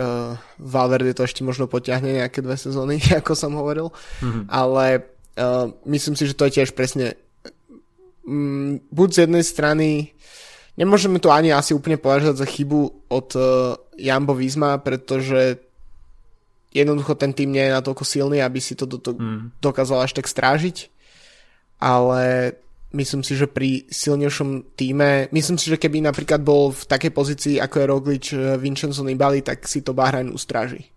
Valverde 0.60 1.16
to 1.16 1.24
ešte 1.24 1.44
možno 1.48 1.68
potiahne 1.68 2.24
nejaké 2.24 2.44
dve 2.44 2.60
sezóny, 2.60 3.00
ako 3.24 3.36
som 3.36 3.56
hovoril. 3.56 3.92
Mm-hmm. 4.20 4.44
Ale 4.52 5.19
uh, 5.38 5.70
myslím 5.86 6.16
si, 6.16 6.26
že 6.26 6.38
to 6.38 6.48
je 6.48 6.62
tiež 6.62 6.74
presne 6.74 7.14
um, 8.26 8.82
buď 8.90 9.08
z 9.14 9.20
jednej 9.28 9.44
strany 9.46 9.88
nemôžeme 10.80 11.20
to 11.20 11.28
ani 11.30 11.52
asi 11.52 11.76
úplne 11.76 12.00
považovať 12.00 12.36
za 12.40 12.48
chybu 12.48 13.12
od 13.12 13.28
uh, 13.36 13.76
Jambo 14.00 14.32
Visma, 14.32 14.80
pretože 14.80 15.60
jednoducho 16.72 17.20
ten 17.20 17.36
tým 17.36 17.52
nie 17.52 17.68
je 17.68 17.76
natoľko 17.76 18.08
silný, 18.08 18.40
aby 18.40 18.64
si 18.64 18.80
to 18.80 18.88
do, 18.88 19.02
to 19.02 19.18
mm. 19.18 19.60
dokázal 19.60 20.06
až 20.06 20.16
tak 20.16 20.30
strážiť, 20.30 20.88
ale 21.82 22.54
myslím 22.94 23.22
si, 23.26 23.36
že 23.36 23.50
pri 23.50 23.90
silnejšom 23.90 24.78
týme, 24.78 25.28
myslím 25.34 25.58
si, 25.58 25.70
že 25.70 25.82
keby 25.82 26.02
napríklad 26.06 26.42
bol 26.42 26.74
v 26.74 26.84
takej 26.86 27.12
pozícii, 27.12 27.56
ako 27.62 27.76
je 27.76 27.86
Roglič, 27.86 28.26
eh, 28.34 28.58
Vincenzo 28.58 29.06
Nibali, 29.06 29.42
tak 29.42 29.66
si 29.66 29.82
to 29.82 29.94
Bahrain 29.94 30.30
ustráži. 30.30 30.90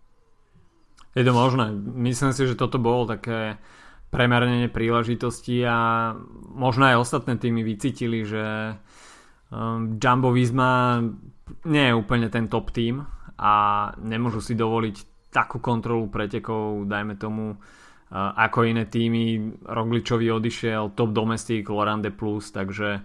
Je 1.13 1.25
to 1.25 1.33
možné. 1.37 1.69
Myslím 1.93 2.33
si, 2.33 2.49
že 2.49 2.57
toto 2.57 2.81
bolo 2.81 3.05
také 3.05 3.61
premernenie 4.13 4.69
príležitosti 4.69 5.65
a 5.65 6.13
možno 6.53 6.85
aj 6.93 7.01
ostatné 7.01 7.41
týmy 7.41 7.65
vycítili, 7.65 8.29
že 8.29 8.77
um, 9.49 9.97
Jumbo 9.97 10.37
Visma 10.37 11.01
nie 11.65 11.85
je 11.89 11.97
úplne 11.97 12.29
ten 12.29 12.47
top 12.53 12.77
tým 12.77 13.01
a 13.41 13.53
nemôžu 14.05 14.45
si 14.45 14.53
dovoliť 14.53 14.97
takú 15.33 15.65
kontrolu 15.65 16.13
pretekov, 16.13 16.85
dajme 16.85 17.17
tomu, 17.17 17.57
ako 18.13 18.69
iné 18.69 18.85
týmy. 18.85 19.57
Rogličovi 19.65 20.29
odišiel 20.29 20.93
top 20.93 21.17
domestik 21.17 21.65
Lorande 21.73 22.13
Plus, 22.13 22.53
takže 22.53 23.01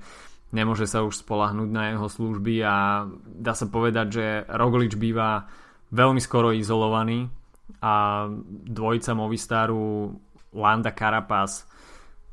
nemôže 0.51 0.83
sa 0.83 1.07
už 1.07 1.23
spolahnúť 1.23 1.69
na 1.71 1.95
jeho 1.95 2.07
služby 2.11 2.59
a 2.67 3.07
dá 3.23 3.55
sa 3.55 3.71
povedať, 3.71 4.07
že 4.11 4.25
Roglič 4.51 4.99
býva 4.99 5.47
veľmi 5.95 6.19
skoro 6.19 6.51
izolovaný 6.51 7.31
a 7.79 8.27
dvojica 8.67 9.15
Movistaru 9.15 10.11
Landa 10.55 10.93
Carapaz 10.93 11.67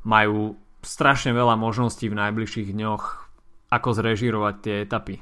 majú 0.05 0.55
strašne 0.85 1.33
veľa 1.33 1.57
možností 1.57 2.07
v 2.07 2.19
najbližších 2.19 2.71
dňoch 2.71 3.03
ako 3.73 3.89
zrežírovať 3.91 4.55
tie 4.61 4.75
etapy 4.85 5.15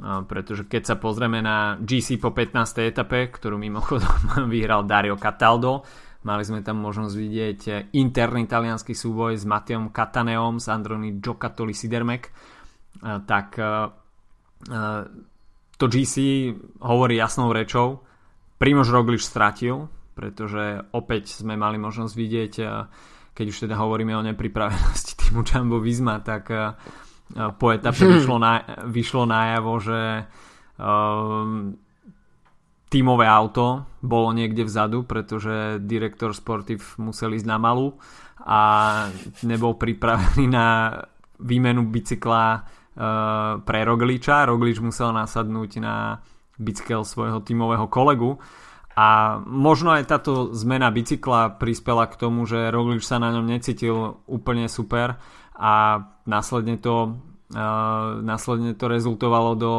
pretože 0.00 0.64
keď 0.64 0.82
sa 0.86 0.96
pozrieme 0.96 1.44
na 1.44 1.76
GC 1.76 2.16
po 2.16 2.32
15. 2.32 2.88
etape, 2.88 3.28
ktorú 3.28 3.60
mimochodom 3.60 4.48
vyhral 4.52 4.88
Dario 4.88 5.20
Cataldo, 5.20 5.84
mali 6.24 6.44
sme 6.44 6.64
tam 6.64 6.80
možnosť 6.80 7.14
vidieť 7.16 7.60
interný 7.96 8.48
talianský 8.48 8.96
súboj 8.96 9.36
s 9.36 9.44
Mateom 9.44 9.92
Cataneom, 9.92 10.56
s 10.60 10.68
Androni 10.72 11.20
Giocattoli 11.20 11.76
Sidermek, 11.76 12.32
tak 13.00 13.46
to 15.80 15.84
GC 15.88 16.14
hovorí 16.84 17.16
jasnou 17.16 17.52
rečou. 17.52 18.04
Primož 18.60 18.92
Roglič 18.92 19.24
stratil, 19.24 19.88
pretože 20.20 20.84
opäť 20.92 21.32
sme 21.32 21.56
mali 21.56 21.80
možnosť 21.80 22.12
vidieť, 22.12 22.52
keď 23.32 23.46
už 23.48 23.64
teda 23.64 23.80
hovoríme 23.80 24.12
o 24.12 24.20
nepripravenosti 24.20 25.16
týmu 25.24 25.40
Jumbo 25.48 25.80
Visma, 25.80 26.20
tak 26.20 26.52
po 27.32 27.66
etape 27.72 28.04
vyšlo, 28.20 28.36
na, 28.36 28.60
vyšlo 28.84 29.24
najavo, 29.24 29.72
že 29.80 30.00
um, 30.76 31.72
tímové 32.90 33.24
auto 33.24 33.86
bolo 34.02 34.34
niekde 34.34 34.66
vzadu, 34.66 35.06
pretože 35.06 35.78
direktor 35.80 36.34
sportiv 36.34 36.98
musel 36.98 37.32
ísť 37.32 37.48
na 37.48 37.56
malú 37.56 37.96
a 38.44 38.60
nebol 39.46 39.78
pripravený 39.80 40.44
na 40.50 40.92
výmenu 41.40 41.88
bicykla 41.88 42.44
uh, 42.52 42.62
pre 43.62 43.80
Rogliča. 43.86 44.44
Roglič 44.44 44.82
musel 44.82 45.14
nasadnúť 45.16 45.80
na 45.80 46.18
bicykel 46.60 47.08
svojho 47.08 47.40
tímového 47.40 47.88
kolegu 47.88 48.36
a 49.00 49.40
možno 49.48 49.96
aj 49.96 50.12
táto 50.12 50.52
zmena 50.52 50.92
bicykla 50.92 51.56
prispela 51.56 52.04
k 52.04 52.20
tomu, 52.20 52.44
že 52.44 52.68
Roglič 52.68 53.08
sa 53.08 53.16
na 53.16 53.32
ňom 53.32 53.48
necítil 53.48 54.20
úplne 54.28 54.68
super 54.68 55.16
a 55.56 56.04
následne 56.28 56.76
to, 56.76 57.16
uh, 57.56 58.20
následne 58.20 58.76
to 58.76 58.92
rezultovalo 58.92 59.56
do 59.56 59.72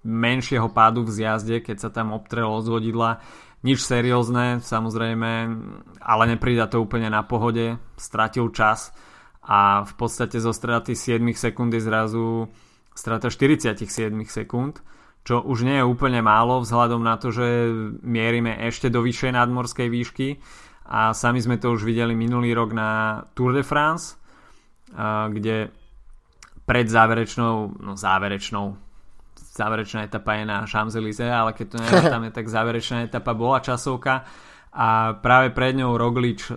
menšieho 0.00 0.72
pádu 0.72 1.04
v 1.04 1.12
zjazde, 1.12 1.60
keď 1.60 1.76
sa 1.76 1.90
tam 1.92 2.16
obtrelo 2.16 2.56
z 2.64 2.72
vodidla. 2.72 3.20
Nič 3.68 3.84
seriózne, 3.84 4.64
samozrejme, 4.64 5.30
ale 6.00 6.24
neprída 6.24 6.72
to 6.72 6.80
úplne 6.80 7.12
na 7.12 7.20
pohode. 7.28 7.76
Stratil 8.00 8.48
čas 8.56 8.96
a 9.44 9.84
v 9.84 9.92
podstate 9.92 10.40
zo 10.40 10.56
straty 10.56 10.96
7 10.96 11.20
sekúnd 11.36 11.76
je 11.76 11.84
zrazu 11.84 12.48
strata 12.96 13.28
47 13.28 13.76
sekúnd, 14.24 14.80
čo 15.24 15.44
už 15.44 15.66
nie 15.66 15.76
je 15.80 15.84
úplne 15.84 16.24
málo 16.24 16.64
vzhľadom 16.64 17.04
na 17.04 17.20
to, 17.20 17.28
že 17.34 17.46
mierime 18.00 18.56
ešte 18.64 18.88
do 18.88 19.04
vyššej 19.04 19.32
nadmorskej 19.36 19.88
výšky. 19.88 20.28
A 20.88 21.12
sami 21.12 21.36
sme 21.44 21.60
to 21.60 21.76
už 21.76 21.84
videli 21.84 22.16
minulý 22.16 22.56
rok 22.56 22.72
na 22.72 23.20
Tour 23.36 23.52
de 23.52 23.60
France, 23.60 24.16
kde 25.28 25.68
pred 26.64 26.86
záverečnou, 26.88 27.76
no 27.80 27.92
záverečnou, 27.92 28.76
záverečná 29.36 30.04
etapa 30.04 30.36
je 30.36 30.44
na 30.44 30.64
Champs-Élysées, 30.64 31.32
ale 31.32 31.52
keď 31.52 31.66
to 31.68 31.76
je, 31.84 32.30
tak 32.32 32.46
záverečná 32.48 33.08
etapa 33.08 33.32
bola 33.36 33.60
časovka. 33.60 34.24
A 34.68 35.16
práve 35.16 35.50
pred 35.50 35.72
ňou 35.74 35.96
Roglič 35.96 36.52
e, 36.52 36.54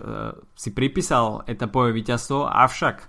si 0.52 0.70
pripísal 0.76 1.48
etapové 1.48 1.96
víťazstvo, 1.96 2.44
avšak 2.44 2.96
e, 3.00 3.06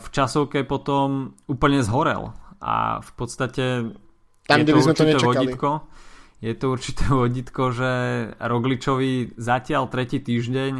v 0.00 0.06
časovke 0.10 0.64
potom 0.64 1.36
úplne 1.44 1.84
zhorel. 1.84 2.32
A 2.64 3.04
v 3.04 3.10
podstate 3.14 3.92
Tam, 4.44 4.60
je 4.60 4.64
to 4.68 4.76
určité 4.76 5.12
to 5.16 5.24
vodítko, 5.24 5.70
je 6.44 6.52
to 6.52 6.66
určité 6.68 7.04
vodítko, 7.08 7.62
že 7.72 7.90
Rogličovi 8.36 9.40
zatiaľ 9.40 9.88
tretí 9.88 10.20
týždeň 10.20 10.72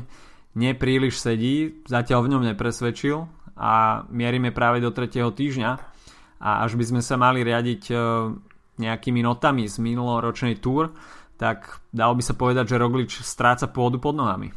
nepríliš 0.54 1.16
sedí, 1.18 1.82
zatiaľ 1.88 2.28
v 2.28 2.30
ňom 2.36 2.42
nepresvedčil 2.52 3.24
a 3.56 4.04
mierime 4.12 4.52
práve 4.52 4.84
do 4.84 4.92
tretieho 4.92 5.32
týždňa. 5.32 5.70
A 6.44 6.68
až 6.68 6.76
by 6.76 6.84
sme 6.84 7.00
sa 7.00 7.16
mali 7.16 7.40
riadiť 7.40 7.82
e, 7.88 7.94
nejakými 8.76 9.24
notami 9.24 9.64
z 9.64 9.80
minuloročnej 9.80 10.60
túr, 10.60 10.92
tak 11.40 11.80
dalo 11.88 12.14
by 12.18 12.22
sa 12.22 12.34
povedať, 12.36 12.74
že 12.74 12.80
Roglič 12.80 13.24
stráca 13.24 13.70
pôdu 13.70 13.96
pod 13.96 14.14
nohami. 14.14 14.52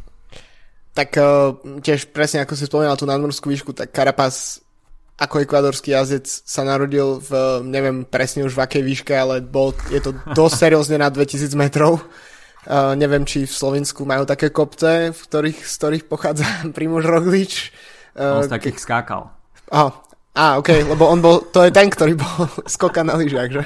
Tak 0.98 1.10
uh, 1.22 1.54
tiež 1.78 2.10
presne 2.10 2.42
ako 2.42 2.58
si 2.58 2.66
spomínal 2.66 2.98
tú 2.98 3.06
nadmorskú 3.06 3.54
výšku, 3.54 3.70
tak 3.78 3.94
Carapaz 3.94 4.66
ako 5.18 5.42
ekvadorský 5.42 5.98
jazdec 5.98 6.30
sa 6.30 6.62
narodil 6.62 7.18
v, 7.18 7.62
neviem 7.66 8.06
presne 8.06 8.46
už 8.46 8.54
v 8.54 8.64
akej 8.64 8.84
výške, 8.86 9.14
ale 9.18 9.42
bol, 9.42 9.74
je 9.90 9.98
to 9.98 10.14
dosť 10.38 10.56
seriózne 10.70 11.02
na 11.02 11.10
2000 11.10 11.58
metrov. 11.58 12.06
Uh, 12.68 12.94
neviem, 13.00 13.24
či 13.24 13.48
v 13.48 13.54
Slovensku 13.54 14.04
majú 14.04 14.28
také 14.28 14.52
kopce, 14.52 15.16
v 15.16 15.20
ktorých, 15.20 15.60
z 15.64 15.74
ktorých 15.80 16.04
pochádza 16.06 16.46
Primož 16.76 17.08
Roglič. 17.08 17.74
On 18.18 18.44
z 18.44 18.52
takých 18.52 18.82
skákal. 18.82 19.30
Aha, 19.72 19.90
a, 20.38 20.62
ok, 20.62 20.70
lebo 20.86 21.10
on 21.10 21.18
bol, 21.18 21.50
to 21.50 21.66
je 21.66 21.74
ten, 21.74 21.90
ktorý 21.90 22.14
bol 22.14 22.46
skoka 22.70 23.02
na 23.02 23.18
lyžiach, 23.18 23.50
že? 23.50 23.64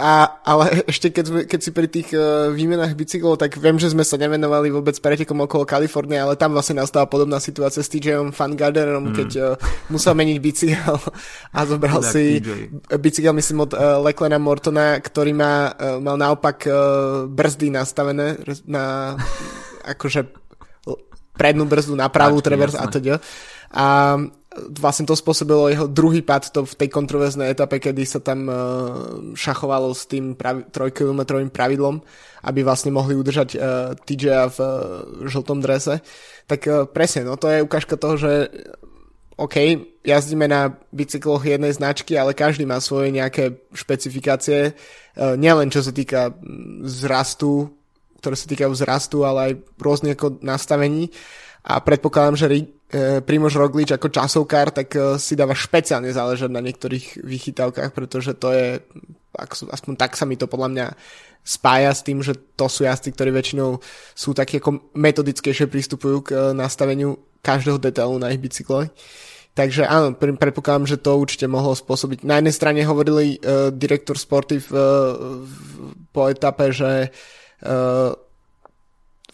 A, 0.00 0.40
ale 0.40 0.64
ešte 0.92 1.12
keď, 1.12 1.44
keď 1.44 1.60
si 1.60 1.70
pri 1.70 1.88
tých 1.92 2.08
uh, 2.16 2.48
výmenách 2.48 2.96
bicyklov, 2.96 3.36
tak 3.36 3.60
viem, 3.60 3.76
že 3.76 3.92
sme 3.92 4.00
sa 4.00 4.16
nevenovali 4.16 4.72
vôbec 4.72 4.96
pretekom 4.96 5.44
okolo 5.44 5.68
Kalifornie, 5.68 6.16
ale 6.16 6.40
tam 6.40 6.56
vlastne 6.56 6.80
nastala 6.80 7.04
podobná 7.04 7.36
situácia 7.36 7.84
s 7.84 7.92
TJom 7.92 8.32
Van 8.32 8.56
Garderom, 8.56 9.12
mm. 9.12 9.14
keď 9.14 9.30
uh, 9.36 9.48
musel 9.92 10.16
meniť 10.16 10.38
bicykel 10.40 10.96
a 11.56 11.58
zobral 11.68 12.00
tak, 12.00 12.16
si 12.16 12.40
TJ. 12.40 12.96
bicykel, 12.96 13.36
myslím, 13.36 13.68
od 13.68 13.72
uh, 13.76 14.00
Leclena 14.00 14.40
Mortona, 14.40 14.96
ktorý 14.96 15.36
má, 15.36 15.76
uh, 15.76 16.00
mal 16.00 16.16
naopak 16.16 16.64
uh, 16.64 16.74
brzdy 17.28 17.68
nastavené 17.68 18.40
na 18.64 19.14
akože 19.84 20.32
prednú 21.36 21.64
brzdu 21.64 21.96
na 21.96 22.12
pravú 22.12 22.44
travers 22.44 22.76
a 22.76 22.84
teda. 22.88 23.16
A 23.72 24.16
vlastne 24.50 25.06
to 25.06 25.14
spôsobilo 25.14 25.70
jeho 25.70 25.86
druhý 25.86 26.26
pad 26.26 26.50
to 26.50 26.66
v 26.66 26.74
tej 26.74 26.88
kontroverznej 26.90 27.54
etape, 27.54 27.78
kedy 27.78 28.02
sa 28.02 28.18
tam 28.18 28.50
uh, 28.50 28.56
šachovalo 29.38 29.94
s 29.94 30.10
tým 30.10 30.34
pravi, 30.34 30.66
trojkilometrovým 30.74 31.54
pravidlom, 31.54 32.02
aby 32.50 32.60
vlastne 32.66 32.90
mohli 32.90 33.14
udržať 33.14 33.48
uh, 33.54 33.94
TJ 33.94 34.50
v 34.50 34.58
uh, 34.58 34.70
žltom 35.30 35.62
drese. 35.62 36.02
Tak 36.50 36.60
uh, 36.66 36.74
presne, 36.90 37.30
no 37.30 37.38
to 37.38 37.46
je 37.46 37.62
ukážka 37.62 37.94
toho, 37.94 38.18
že 38.18 38.50
OK, 39.38 39.56
jazdíme 40.02 40.50
na 40.50 40.74
bicykloch 40.92 41.46
jednej 41.46 41.70
značky, 41.70 42.18
ale 42.18 42.34
každý 42.34 42.66
má 42.66 42.82
svoje 42.82 43.14
nejaké 43.14 43.54
špecifikácie, 43.70 44.74
uh, 44.74 45.38
nielen 45.38 45.70
čo 45.70 45.78
sa 45.78 45.94
týka 45.94 46.34
vzrastu, 46.82 47.70
ktoré 48.18 48.34
sa 48.34 48.50
týkajú 48.50 48.70
vzrastu, 48.74 49.22
ale 49.22 49.38
aj 49.46 49.52
rôzne 49.78 50.12
nastavení. 50.42 51.08
A 51.64 51.80
predpokladám, 51.80 52.36
že 52.36 52.46
E, 52.90 53.22
Primož 53.22 53.54
Roglič 53.54 53.94
ako 53.94 54.10
časovkár, 54.10 54.74
tak 54.74 54.90
e, 54.98 55.14
si 55.14 55.38
dáva 55.38 55.54
špeciálne 55.54 56.10
záležať 56.10 56.50
na 56.50 56.58
niektorých 56.58 57.22
vychytávkach, 57.22 57.94
pretože 57.94 58.34
to 58.34 58.50
je, 58.50 58.82
aspoň 59.70 59.94
tak 59.94 60.18
sa 60.18 60.26
mi 60.26 60.34
to 60.34 60.50
podľa 60.50 60.68
mňa 60.74 60.86
spája 61.46 61.94
s 61.94 62.02
tým, 62.02 62.18
že 62.18 62.34
to 62.58 62.66
sú 62.66 62.82
jazdci, 62.82 63.14
ktorí 63.14 63.30
väčšinou 63.30 63.78
sú 64.18 64.34
takí 64.34 64.58
ako 64.58 64.90
metodickejšie 64.98 65.70
pristupujú 65.70 66.16
k 66.26 66.28
e, 66.34 66.38
nastaveniu 66.50 67.14
každého 67.46 67.78
detailu 67.78 68.18
na 68.18 68.34
ich 68.34 68.42
bicykle. 68.42 68.90
Takže 69.54 69.86
áno, 69.86 70.18
predpokladám, 70.18 70.90
že 70.90 70.98
to 70.98 71.14
určite 71.14 71.46
mohlo 71.46 71.78
spôsobiť. 71.78 72.26
Na 72.26 72.38
jednej 72.38 72.54
strane 72.54 72.86
hovorili 72.86 73.34
uh, 73.34 73.74
direktor 73.74 74.14
sportiv 74.14 74.70
uh, 74.70 75.42
po 76.14 76.30
etape, 76.30 76.70
že 76.70 77.10
uh, 77.10 78.14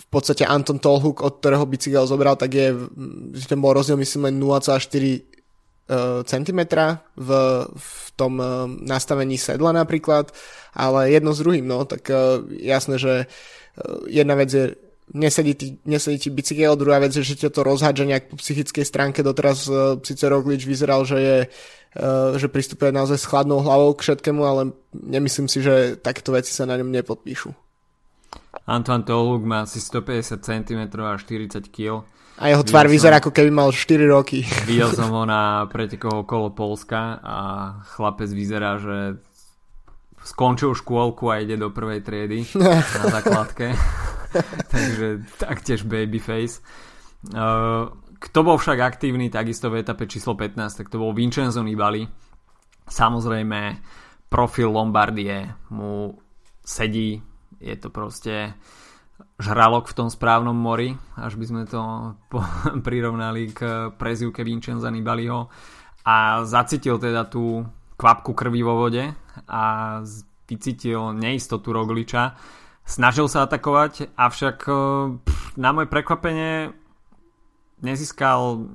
v 0.07 0.11
podstate 0.11 0.47
Anton 0.47 0.79
Tolhuk, 0.79 1.21
od 1.21 1.43
ktorého 1.43 1.67
bicykel 1.67 2.07
zobral, 2.07 2.39
tak 2.39 2.55
je, 2.55 2.73
že 3.35 3.47
ten 3.51 3.59
bol 3.59 3.75
rozdiel 3.75 3.99
myslím 3.99 4.31
len 4.31 4.39
0,4 4.39 5.37
cm 6.27 6.61
v, 7.17 7.31
v 7.71 7.91
tom 8.19 8.33
e, 8.43 8.47
nastavení 8.83 9.39
sedla 9.39 9.71
napríklad, 9.71 10.35
ale 10.75 11.15
jedno 11.15 11.31
s 11.31 11.39
druhým, 11.39 11.63
no, 11.63 11.87
tak 11.87 12.11
e, 12.11 12.43
jasné, 12.59 12.99
že 12.99 13.13
e, 13.23 13.27
jedna 14.11 14.35
vec 14.35 14.51
je 14.51 14.75
nesedí 15.15 15.55
ti, 15.55 15.79
nesedí 15.87 16.19
ti 16.19 16.31
bicykel, 16.35 16.75
druhá 16.75 16.99
vec 16.99 17.15
je, 17.15 17.23
že 17.23 17.47
ťa 17.47 17.51
to 17.55 17.63
rozhádže 17.63 18.03
nejak 18.03 18.25
po 18.27 18.37
psychickej 18.43 18.83
stránke, 18.83 19.23
doteraz 19.23 19.71
síce 20.03 20.27
Roglič 20.27 20.67
vyzeral, 20.67 21.07
že 21.07 21.19
je 21.23 21.39
že 22.37 22.53
pristupuje 22.53 22.93
naozaj 22.93 23.17
s 23.17 23.25
chladnou 23.25 23.65
hlavou 23.65 23.97
k 23.97 24.05
všetkému, 24.05 24.45
ale 24.45 24.77
nemyslím 24.93 25.49
si, 25.49 25.65
že 25.65 25.97
takéto 25.97 26.29
veci 26.29 26.53
sa 26.53 26.69
na 26.69 26.77
ňom 26.77 26.93
nepodpíšu. 26.93 27.66
Antoine 28.67 29.07
Toluk 29.07 29.47
má 29.47 29.63
asi 29.63 29.79
150 29.81 30.43
cm 30.43 30.83
a 31.01 31.15
40 31.15 31.69
kg. 31.71 32.03
A 32.37 32.53
jeho 32.53 32.61
tvár 32.67 32.85
vyzerá 32.85 33.17
ako 33.17 33.33
keby 33.33 33.49
mal 33.49 33.73
4 33.73 34.05
roky. 34.13 34.45
Videl 34.69 34.93
som 34.99 35.09
ho 35.09 35.25
na 35.25 35.65
pretekoch 35.73 36.29
okolo 36.29 36.53
Polska 36.53 37.17
a 37.25 37.37
chlapec 37.97 38.29
vyzerá, 38.29 38.77
že 38.77 39.23
skončil 40.21 40.75
škôlku 40.75 41.31
a 41.33 41.41
ide 41.41 41.57
do 41.57 41.73
prvej 41.73 42.03
triedy 42.05 42.45
na 42.59 43.07
základke. 43.17 43.73
Takže 44.75 45.25
taktiež 45.41 45.87
babyface. 45.89 46.61
Uh, 47.33 47.89
kto 48.21 48.39
bol 48.45 48.61
však 48.61 48.79
aktívny 48.85 49.33
takisto 49.33 49.73
v 49.73 49.81
etape 49.81 50.05
číslo 50.05 50.37
15, 50.37 50.77
tak 50.77 50.93
to 50.93 51.01
bol 51.01 51.17
Vincenzo 51.17 51.65
Nibali. 51.65 52.05
Samozrejme, 52.87 53.81
profil 54.29 54.69
Lombardie 54.69 55.57
mu 55.73 56.21
sedí 56.61 57.23
je 57.61 57.77
to 57.77 57.89
proste 57.89 58.53
žralok 59.41 59.89
v 59.89 59.97
tom 59.97 60.09
správnom 60.13 60.57
mori, 60.57 60.93
až 61.17 61.41
by 61.41 61.45
sme 61.49 61.63
to 61.69 61.81
po, 62.31 62.41
prirovnali 62.85 63.53
k 63.53 63.93
prezivke 63.97 64.45
Vincenza 64.45 64.93
Nibaliho 64.93 65.49
a 66.07 66.47
zacítil 66.47 67.01
teda 67.01 67.27
tú 67.27 67.67
kvapku 67.97 68.37
krvi 68.37 68.61
vo 68.61 68.87
vode 68.87 69.03
a 69.49 69.63
vycítil 70.47 71.17
neistotu 71.17 71.75
Rogliča. 71.75 72.37
Snažil 72.87 73.27
sa 73.27 73.43
atakovať, 73.43 74.15
avšak 74.15 74.57
e, 74.63 74.73
pff, 75.19 75.59
na 75.59 75.75
moje 75.75 75.91
prekvapenie 75.91 76.71
nezískal 77.83 78.71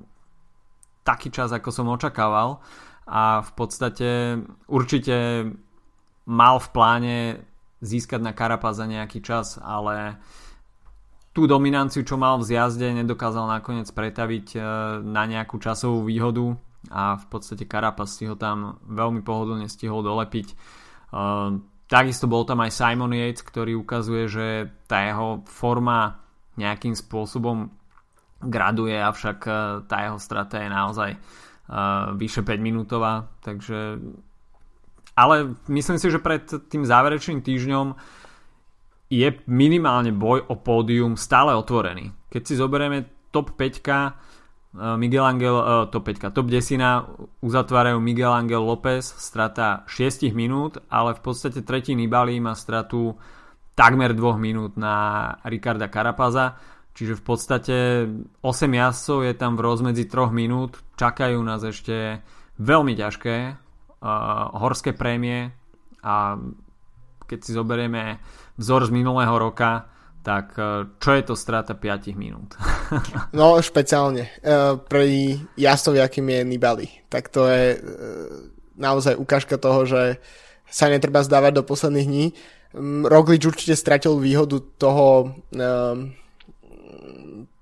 taký 1.08 1.32
čas, 1.32 1.56
ako 1.56 1.70
som 1.72 1.88
očakával 1.88 2.60
a 3.08 3.40
v 3.40 3.52
podstate 3.56 4.10
určite 4.68 5.48
mal 6.28 6.60
v 6.60 6.68
pláne 6.70 7.18
získať 7.82 8.22
na 8.22 8.32
Karapa 8.32 8.72
za 8.72 8.86
nejaký 8.86 9.26
čas, 9.26 9.58
ale 9.58 10.22
tú 11.32 11.48
dominanciu, 11.48 12.04
čo 12.04 12.20
mal 12.20 12.38
v 12.40 12.48
zjazde, 12.48 12.92
nedokázal 12.92 13.48
nakoniec 13.48 13.88
pretaviť 13.90 14.48
e, 14.56 14.60
na 15.02 15.24
nejakú 15.24 15.58
časovú 15.58 16.04
výhodu 16.04 16.60
a 16.92 17.16
v 17.18 17.26
podstate 17.32 17.64
Karapas 17.66 18.20
si 18.20 18.28
ho 18.28 18.36
tam 18.36 18.84
veľmi 18.86 19.24
pohodlne 19.24 19.72
stihol 19.72 20.04
dolepiť. 20.04 20.48
E, 20.52 20.56
takisto 21.88 22.28
bol 22.28 22.44
tam 22.44 22.60
aj 22.62 22.76
Simon 22.76 23.16
Yates, 23.16 23.48
ktorý 23.48 23.80
ukazuje, 23.80 24.28
že 24.28 24.46
tá 24.92 25.08
jeho 25.08 25.42
forma 25.48 26.20
nejakým 26.60 26.94
spôsobom 26.94 27.72
graduje, 28.44 29.00
avšak 29.00 29.40
e, 29.48 29.52
tá 29.88 29.98
jeho 30.12 30.20
strata 30.20 30.62
je 30.62 30.70
naozaj 30.70 31.12
vyše 32.20 32.44
5 32.44 32.60
minútová, 32.60 33.32
takže 33.40 33.96
ale 35.16 35.56
myslím 35.68 35.98
si, 36.00 36.08
že 36.08 36.24
pred 36.24 36.44
tým 36.72 36.88
záverečným 36.88 37.44
týždňom 37.44 37.88
je 39.12 39.28
minimálne 39.52 40.16
boj 40.16 40.48
o 40.48 40.56
pódium 40.56 41.20
stále 41.20 41.52
otvorený. 41.52 42.16
Keď 42.32 42.42
si 42.48 42.54
zoberieme 42.56 43.28
top 43.36 43.60
5 43.60 43.84
eh, 43.84 44.16
Miguel 44.96 45.28
Angel, 45.28 45.56
uh, 45.60 45.92
top 45.92 46.08
5 46.08 46.32
top 46.32 46.48
10 46.48 47.44
uzatvárajú 47.44 48.00
Miguel 48.00 48.32
Angel 48.32 48.64
López 48.64 49.04
strata 49.04 49.84
6 49.92 50.32
minút, 50.32 50.80
ale 50.88 51.12
v 51.12 51.22
podstate 51.28 51.60
tretí 51.68 51.92
Nibali 51.92 52.40
má 52.40 52.56
stratu 52.56 53.20
takmer 53.76 54.16
2 54.16 54.40
minút 54.40 54.80
na 54.80 55.28
Ricarda 55.44 55.92
Carapaza, 55.92 56.56
čiže 56.96 57.20
v 57.20 57.24
podstate 57.24 57.76
8 58.40 58.48
jazdcov 58.48 59.28
je 59.28 59.34
tam 59.36 59.60
v 59.60 59.64
rozmedzi 59.68 60.08
3 60.08 60.32
minút, 60.32 60.80
čakajú 60.96 61.36
nás 61.44 61.68
ešte 61.68 62.24
veľmi 62.64 62.96
ťažké 62.96 63.36
horské 64.58 64.98
prémie 64.98 65.54
a 66.02 66.38
keď 67.30 67.40
si 67.40 67.52
zoberieme 67.54 68.18
vzor 68.58 68.90
z 68.90 68.92
minulého 68.92 69.32
roka, 69.38 69.88
tak 70.22 70.54
uh, 70.58 70.86
čo 71.02 71.18
je 71.18 71.24
to 71.26 71.34
strata 71.34 71.74
5 71.74 72.14
minút? 72.14 72.54
no 73.38 73.58
špeciálne 73.58 74.30
uh, 74.42 74.78
pri 74.78 75.42
jazdcovi, 75.58 75.98
akým 75.98 76.30
je 76.30 76.40
Nibali. 76.46 76.88
Tak 77.10 77.30
to 77.34 77.50
je 77.50 77.82
naozaj 78.78 79.18
ukážka 79.18 79.58
toho, 79.58 79.86
že 79.86 80.22
sa 80.72 80.88
netreba 80.88 81.22
zdávať 81.22 81.62
do 81.62 81.64
posledných 81.68 82.08
dní. 82.08 82.26
Um, 82.72 83.04
Roglič 83.04 83.44
určite 83.44 83.76
stratil 83.76 84.16
výhodu 84.18 84.64
toho 84.80 85.36
um, 85.52 86.16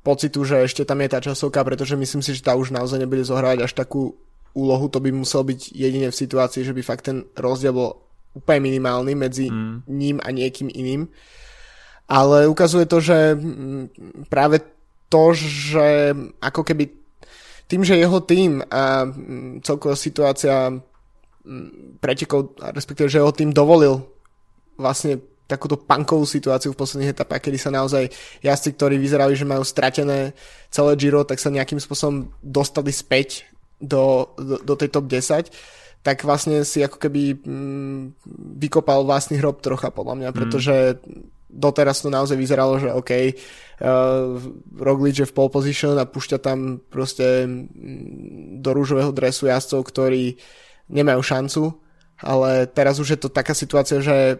pocitu, 0.05 0.45
že 0.45 0.63
ešte 0.63 0.85
tam 0.85 1.01
je 1.01 1.09
tá 1.09 1.19
časovka, 1.19 1.65
pretože 1.65 1.97
myslím 1.97 2.21
si, 2.21 2.37
že 2.37 2.45
tá 2.45 2.53
už 2.55 2.71
naozaj 2.71 3.01
nebude 3.01 3.25
zohrávať 3.25 3.65
až 3.65 3.73
takú 3.73 4.15
úlohu, 4.59 4.91
to 4.91 4.99
by 4.99 5.09
musel 5.15 5.47
byť 5.47 5.71
jedine 5.71 6.11
v 6.11 6.19
situácii, 6.19 6.67
že 6.67 6.75
by 6.75 6.81
fakt 6.83 7.07
ten 7.07 7.23
rozdiel 7.39 7.71
bol 7.71 8.09
úplne 8.35 8.69
minimálny 8.69 9.13
medzi 9.15 9.47
mm. 9.49 9.89
ním 9.89 10.17
a 10.21 10.29
niekým 10.29 10.69
iným. 10.69 11.07
Ale 12.09 12.49
ukazuje 12.49 12.85
to, 12.89 12.97
že 12.99 13.37
mm, 13.37 14.27
práve 14.29 14.61
to, 15.09 15.33
že 15.33 16.13
ako 16.41 16.61
keby 16.65 16.89
tým, 17.69 17.85
že 17.85 18.01
jeho 18.01 18.19
tým 18.25 18.65
a 18.65 19.05
mm, 19.05 19.61
celková 19.61 19.93
situácia 19.93 20.73
mm, 20.73 22.01
pretekov, 22.01 22.57
respektíve, 22.73 23.09
že 23.09 23.21
jeho 23.21 23.33
tým 23.33 23.53
dovolil 23.53 24.01
vlastne 24.77 25.21
takúto 25.49 25.81
punkovú 25.81 26.29
situáciu 26.29 26.77
v 26.77 26.79
posledných 26.79 27.17
etapách, 27.17 27.49
kedy 27.49 27.57
sa 27.57 27.73
naozaj 27.73 28.05
jazdci, 28.45 28.77
ktorí 28.77 29.01
vyzerali, 29.01 29.33
že 29.33 29.49
majú 29.49 29.65
stratené 29.65 30.37
celé 30.69 30.93
Giro, 30.93 31.25
tak 31.25 31.41
sa 31.41 31.49
nejakým 31.49 31.81
spôsobom 31.81 32.29
dostali 32.37 32.93
späť 32.93 33.49
do, 33.79 34.35
do, 34.35 34.55
do 34.63 34.73
tej 34.75 34.89
top 34.91 35.07
10, 35.07 35.51
tak 35.99 36.23
vlastne 36.23 36.63
si 36.63 36.79
ako 36.79 36.95
keby 36.95 37.43
mm, 37.43 38.01
vykopal 38.59 39.03
vlastný 39.03 39.39
hrob 39.39 39.59
trocha 39.59 39.91
podľa 39.91 40.15
mňa, 40.15 40.29
mm. 40.31 40.35
pretože 40.35 40.75
doteraz 41.49 42.05
to 42.05 42.13
naozaj 42.13 42.37
vyzeralo, 42.37 42.77
že 42.77 42.93
OK, 42.93 43.11
uh, 43.11 44.37
Roglič 44.79 45.25
je 45.25 45.27
v 45.27 45.35
pole 45.35 45.49
position 45.49 45.97
a 45.97 46.07
púšťa 46.07 46.37
tam 46.39 46.79
proste 46.87 47.43
mm, 47.43 48.61
do 48.63 48.69
rúžového 48.71 49.11
dresu 49.11 49.49
jazdcov, 49.49 49.81
ktorí 49.89 50.39
nemajú 50.87 51.21
šancu, 51.21 51.63
ale 52.23 52.69
teraz 52.69 52.99
už 53.01 53.17
je 53.17 53.19
to 53.19 53.29
taká 53.31 53.51
situácia, 53.51 53.99
že 53.99 54.39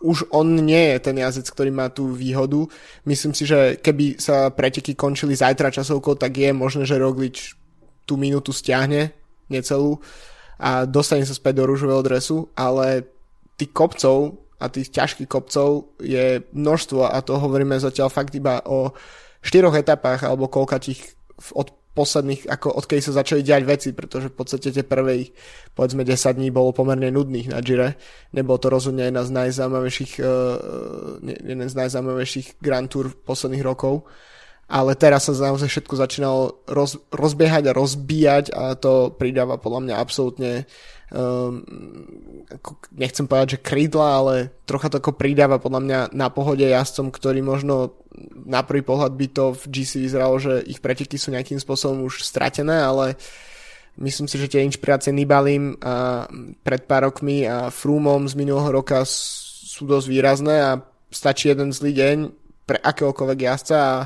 už 0.00 0.32
on 0.32 0.56
nie 0.56 0.96
je 0.96 0.98
ten 1.04 1.16
jazdec, 1.20 1.44
ktorý 1.52 1.70
má 1.70 1.92
tú 1.92 2.08
výhodu. 2.16 2.64
Myslím 3.04 3.36
si, 3.36 3.44
že 3.44 3.76
keby 3.76 4.16
sa 4.16 4.48
preteky 4.48 4.96
končili 4.96 5.36
zajtra 5.36 5.68
časovkou, 5.68 6.16
tak 6.16 6.40
je 6.40 6.56
možné, 6.56 6.88
že 6.88 6.96
Roglič 6.96 7.59
tú 8.10 8.18
minútu 8.18 8.50
stiahne, 8.50 9.14
necelú 9.46 10.02
a 10.58 10.82
dostane 10.82 11.22
sa 11.22 11.32
späť 11.38 11.62
do 11.62 11.70
rúžového 11.70 12.02
dresu, 12.02 12.50
ale 12.58 13.06
tých 13.54 13.70
kopcov 13.70 14.42
a 14.58 14.66
tých 14.66 14.90
ťažkých 14.90 15.30
kopcov 15.30 15.94
je 16.02 16.42
množstvo 16.52 17.06
a 17.06 17.16
to 17.22 17.38
hovoríme 17.38 17.78
zatiaľ 17.78 18.10
fakt 18.10 18.34
iba 18.34 18.58
o 18.66 18.90
štyroch 19.40 19.78
etapách 19.78 20.26
alebo 20.26 20.52
koľka 20.52 20.82
tých 20.82 21.16
od 21.54 21.72
posledných, 21.90 22.46
ako 22.46 22.78
odkedy 22.78 23.02
sa 23.02 23.18
začali 23.18 23.42
diať 23.42 23.62
veci, 23.66 23.88
pretože 23.90 24.30
v 24.30 24.36
podstate 24.36 24.70
tie 24.70 24.86
prvej, 24.86 25.34
povedzme 25.74 26.06
10 26.06 26.38
dní 26.38 26.54
bolo 26.54 26.70
pomerne 26.70 27.10
nudných 27.10 27.50
na 27.50 27.58
Gire. 27.58 27.98
Nebolo 28.30 28.62
to 28.62 28.70
rozhodne 28.70 29.10
jedna 29.10 29.26
z 29.26 29.34
najzaujímavejších, 29.34 30.12
uh, 30.22 31.18
jeden 31.24 31.66
z 31.66 31.74
najzaujímavejších 31.74 32.62
Grand 32.62 32.86
Tour 32.86 33.10
posledných 33.10 33.64
rokov. 33.66 34.06
Ale 34.70 34.94
teraz 34.94 35.26
sa 35.26 35.34
naozaj 35.34 35.66
všetko 35.66 35.94
začínalo 35.98 36.62
roz, 36.70 36.94
rozbiehať 37.10 37.74
a 37.74 37.76
rozbíjať 37.76 38.54
a 38.54 38.78
to 38.78 39.10
pridáva 39.10 39.58
podľa 39.58 39.80
mňa 39.82 39.94
absolútne 39.98 40.70
um, 41.10 41.62
nechcem 42.94 43.26
povedať, 43.26 43.58
že 43.58 43.64
krídla, 43.66 44.08
ale 44.22 44.34
trocha 44.64 44.86
to 44.86 45.02
ako 45.02 45.18
pridáva 45.18 45.58
podľa 45.58 45.80
mňa 45.82 45.98
na 46.14 46.30
pohode 46.30 46.62
jazdcom, 46.62 47.10
ktorí 47.10 47.42
možno 47.42 47.98
na 48.46 48.62
prvý 48.62 48.82
pohľad 48.82 49.12
by 49.14 49.26
to 49.30 49.44
v 49.54 49.62
GC 49.70 50.06
vyzeralo, 50.06 50.38
že 50.38 50.62
ich 50.66 50.78
preteky 50.78 51.18
sú 51.18 51.34
nejakým 51.34 51.58
spôsobom 51.58 52.06
už 52.06 52.22
stratené, 52.22 52.78
ale 52.78 53.18
myslím 53.98 54.26
si, 54.30 54.38
že 54.38 54.50
tie 54.50 54.66
inšpirácie 54.66 55.10
Nibalim 55.10 55.78
a 55.82 56.26
pred 56.62 56.86
pár 56.86 57.10
rokmi 57.10 57.46
a 57.46 57.74
Frumom 57.74 58.26
z 58.26 58.34
minulého 58.38 58.70
roka 58.70 59.02
sú 59.06 59.86
dosť 59.86 60.06
výrazné 60.06 60.56
a 60.62 60.78
stačí 61.10 61.50
jeden 61.50 61.74
zlý 61.74 61.92
deň 61.94 62.16
pre 62.66 62.78
akéhokoľvek 62.78 63.38
jazdca 63.50 63.78
a, 63.78 63.98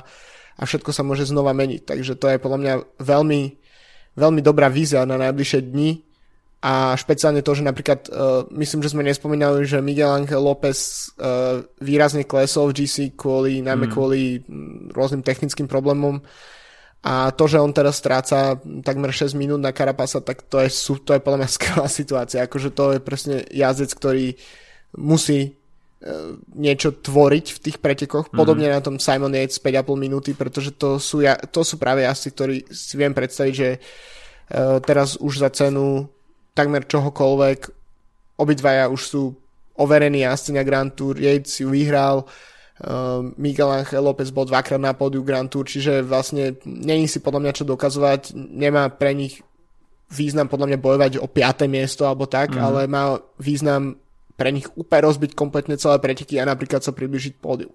a 0.55 0.63
všetko 0.63 0.91
sa 0.95 1.03
môže 1.03 1.27
znova 1.27 1.51
meniť. 1.55 1.83
Takže 1.87 2.15
to 2.19 2.27
je 2.31 2.43
podľa 2.43 2.59
mňa 2.61 2.75
veľmi, 3.03 3.41
veľmi 4.15 4.41
dobrá 4.41 4.71
vízia 4.71 5.03
na 5.07 5.19
najbližšie 5.19 5.61
dni 5.71 6.03
a 6.65 6.97
špeciálne 6.97 7.45
to, 7.45 7.53
že 7.53 7.67
napríklad 7.67 8.09
uh, 8.09 8.49
myslím, 8.57 8.81
že 8.81 8.97
sme 8.97 9.05
nespomínali, 9.05 9.69
že 9.69 9.85
Miguel 9.85 10.09
Angel 10.09 10.41
López 10.41 11.13
uh, 11.21 11.61
výrazne 11.85 12.25
klesol 12.25 12.73
v 12.73 12.85
GC 12.85 13.13
kvôli, 13.21 13.61
najmä 13.61 13.91
mm. 13.91 13.93
kvôli 13.93 14.41
rôznym 14.97 15.21
technickým 15.21 15.69
problémom 15.69 16.25
a 17.05 17.29
to, 17.37 17.45
že 17.45 17.61
on 17.61 17.69
teraz 17.77 18.01
stráca 18.01 18.57
takmer 18.81 19.13
6 19.13 19.37
minút 19.37 19.61
na 19.61 19.77
Karapasa, 19.77 20.25
tak 20.25 20.49
to 20.49 20.57
je, 20.65 20.73
to 21.05 21.13
je 21.13 21.21
podľa 21.21 21.45
mňa 21.45 21.51
skvelá 21.61 21.87
situácia. 21.93 22.41
Akože 22.49 22.73
to 22.73 22.97
je 22.97 23.01
presne 23.05 23.45
jazdec, 23.53 23.93
ktorý 23.93 24.27
musí 24.97 25.61
niečo 26.53 26.93
tvoriť 26.93 27.47
v 27.57 27.59
tých 27.59 27.77
pretekoch. 27.81 28.29
Mm. 28.29 28.37
Podobne 28.37 28.69
na 28.69 28.81
tom 28.85 29.01
Simon 29.01 29.33
Yates 29.33 29.57
5,5 29.57 29.97
minúty, 29.97 30.37
pretože 30.37 30.77
to 30.77 31.01
sú, 31.01 31.25
to 31.25 31.61
sú 31.65 31.81
práve 31.81 32.05
jazdci, 32.05 32.29
ktorí 32.37 32.57
si 32.69 32.95
viem 33.01 33.17
predstaviť, 33.17 33.55
že 33.55 33.71
uh, 33.81 34.79
teraz 34.85 35.17
už 35.17 35.41
za 35.41 35.51
cenu 35.51 36.05
takmer 36.53 36.85
čohokoľvek. 36.85 37.59
Obidvaja 38.37 38.93
už 38.93 39.01
sú 39.01 39.23
overení 39.81 40.29
jazdci 40.29 40.53
na 40.53 40.63
Grand 40.63 40.93
Tour. 40.93 41.17
Yates 41.17 41.65
ju 41.65 41.73
vyhral, 41.73 42.29
uh, 42.29 43.25
Miguel 43.41 43.73
Angel 43.73 44.05
López 44.05 44.29
bol 44.29 44.45
dvakrát 44.45 44.81
na 44.81 44.93
pódiu 44.93 45.25
Grand 45.25 45.49
Tour, 45.49 45.65
čiže 45.65 46.05
vlastne 46.05 46.61
není 46.69 47.09
si 47.09 47.25
podľa 47.25 47.49
mňa 47.49 47.53
čo 47.57 47.65
dokazovať, 47.65 48.37
nemá 48.37 48.93
pre 48.93 49.17
nich 49.17 49.41
význam 50.13 50.53
podľa 50.53 50.69
mňa 50.69 50.79
bojovať 50.85 51.13
o 51.19 51.27
5. 51.27 51.65
miesto 51.67 52.05
alebo 52.05 52.29
tak, 52.29 52.55
mm. 52.55 52.61
ale 52.61 52.81
má 52.87 53.17
význam 53.41 54.04
pre 54.35 54.51
nich 54.51 54.67
úplne 54.75 55.07
rozbiť 55.11 55.33
kompletne 55.39 55.79
celé 55.79 55.97
preteky 56.03 56.43
a 56.43 56.49
napríklad 56.49 56.83
sa 56.83 56.91
približiť 56.91 57.39
pódiu. 57.39 57.71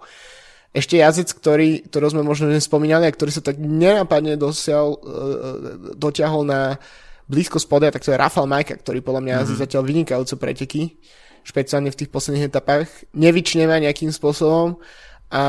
Ešte 0.70 1.02
jazyc, 1.02 1.34
ktorý, 1.34 1.90
ktorý 1.90 2.14
sme 2.14 2.22
možno 2.22 2.52
nespomínali 2.52 3.10
a 3.10 3.16
ktorý 3.16 3.32
sa 3.34 3.42
tak 3.42 3.58
nenápadne 3.58 4.38
dosial, 4.38 5.02
uh, 5.02 5.98
dotiahol 5.98 6.46
na 6.46 6.78
blízko 7.26 7.58
spodia, 7.58 7.90
tak 7.90 8.06
to 8.06 8.14
je 8.14 8.22
Rafael 8.22 8.46
Majka, 8.46 8.78
ktorý 8.78 9.02
podľa 9.02 9.22
mňa 9.26 9.36
mm-hmm. 9.42 9.60
zatiaľ 9.66 9.84
vynikajúce 9.86 10.36
preteky, 10.38 11.00
špeciálne 11.42 11.90
v 11.90 12.00
tých 12.06 12.14
posledných 12.14 12.54
etapách. 12.54 12.86
Nevyčneva 13.18 13.82
nejakým 13.82 14.14
spôsobom, 14.14 14.78
a, 15.34 15.44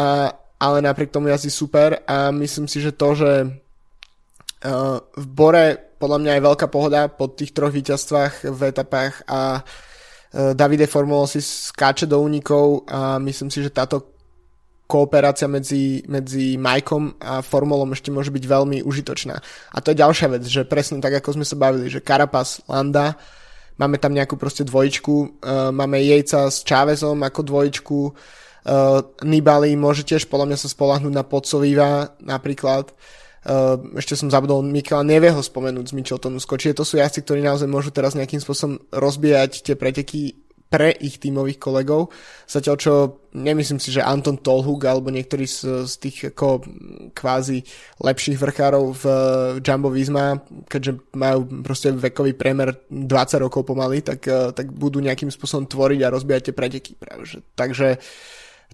ale 0.57 0.79
napriek 0.81 1.13
tomu 1.13 1.29
jazdí 1.29 1.53
super 1.53 2.01
a 2.09 2.33
myslím 2.33 2.65
si, 2.65 2.81
že 2.81 2.97
to, 2.97 3.09
že 3.13 3.33
uh, 3.45 5.05
v 5.05 5.27
Bore 5.29 5.67
podľa 6.01 6.17
mňa 6.17 6.33
je 6.33 6.47
veľká 6.49 6.67
pohoda 6.73 7.13
po 7.13 7.29
tých 7.29 7.53
troch 7.53 7.77
víťazstvách 7.77 8.49
v 8.57 8.61
etapách 8.73 9.21
a 9.29 9.61
uh, 9.61 9.90
Davide 10.31 10.87
Formulo 10.87 11.27
si 11.27 11.43
skáče 11.43 12.07
do 12.07 12.23
únikov 12.23 12.87
a 12.87 13.19
myslím 13.19 13.51
si, 13.51 13.67
že 13.67 13.75
táto 13.75 14.15
kooperácia 14.91 15.47
medzi, 15.47 16.03
medzi 16.11 16.59
Majkom 16.59 17.23
a 17.23 17.43
Formulom 17.47 17.95
ešte 17.95 18.11
môže 18.11 18.35
byť 18.35 18.45
veľmi 18.47 18.79
užitočná. 18.83 19.39
A 19.75 19.79
to 19.79 19.95
je 19.95 20.03
ďalšia 20.03 20.27
vec, 20.35 20.43
že 20.43 20.67
presne 20.67 20.99
tak, 20.99 21.23
ako 21.23 21.39
sme 21.39 21.47
sa 21.47 21.55
bavili, 21.55 21.87
že 21.87 22.03
Carapaz, 22.03 22.59
Landa, 22.67 23.15
máme 23.79 24.03
tam 24.03 24.11
nejakú 24.11 24.35
proste 24.35 24.67
dvojičku, 24.67 25.15
uh, 25.15 25.71
máme 25.71 26.03
Jejca 26.03 26.51
s 26.51 26.67
Chávezom 26.67 27.23
ako 27.23 27.41
dvojičku, 27.47 27.99
uh, 28.03 29.07
Nibali 29.23 29.79
môže 29.79 30.03
tiež 30.03 30.27
podľa 30.27 30.51
mňa 30.51 30.59
sa 30.59 30.69
spolahnúť 30.71 31.15
na 31.15 31.23
Podsoviva 31.23 32.19
napríklad, 32.19 32.91
ešte 33.97 34.21
som 34.21 34.29
zabudol 34.29 34.61
Mikela 34.61 35.01
Nevieho 35.01 35.41
spomenúť 35.41 35.93
z 35.93 35.97
Micheltonu 35.97 36.37
Čiže 36.37 36.77
to 36.77 36.85
sú 36.85 37.01
jazdci, 37.01 37.25
ktorí 37.25 37.41
naozaj 37.41 37.69
môžu 37.73 37.89
teraz 37.89 38.13
nejakým 38.13 38.41
spôsobom 38.41 38.77
rozbíjať 38.93 39.65
tie 39.65 39.75
preteky 39.81 40.51
pre 40.71 40.95
ich 41.03 41.19
tímových 41.19 41.59
kolegov. 41.59 42.15
Zatiaľ 42.47 42.77
čo 42.79 42.93
nemyslím 43.35 43.83
si, 43.83 43.91
že 43.91 44.07
Anton 44.07 44.39
Tolhug 44.39 44.79
alebo 44.87 45.11
niektorí 45.11 45.43
z, 45.43 45.83
z 45.91 45.95
tých 45.99 46.17
ako 46.31 46.63
kvázi 47.11 47.67
lepších 47.99 48.39
vrchárov 48.39 48.95
v 48.95 49.05
Jumbo 49.67 49.91
Visma, 49.91 50.39
keďže 50.71 51.11
majú 51.19 51.67
proste 51.67 51.91
vekový 51.91 52.39
premer 52.39 52.87
20 52.87 53.43
rokov 53.43 53.67
pomaly, 53.67 54.07
tak, 54.07 54.23
eh, 54.31 54.55
tak 54.55 54.71
budú 54.71 55.03
nejakým 55.03 55.35
spôsobom 55.35 55.67
tvoriť 55.67 56.01
a 56.07 56.15
rozbíjať 56.15 56.43
tie 56.49 56.55
preteky. 56.55 56.93
Práve, 56.95 57.27
že. 57.27 57.43
Takže 57.59 57.99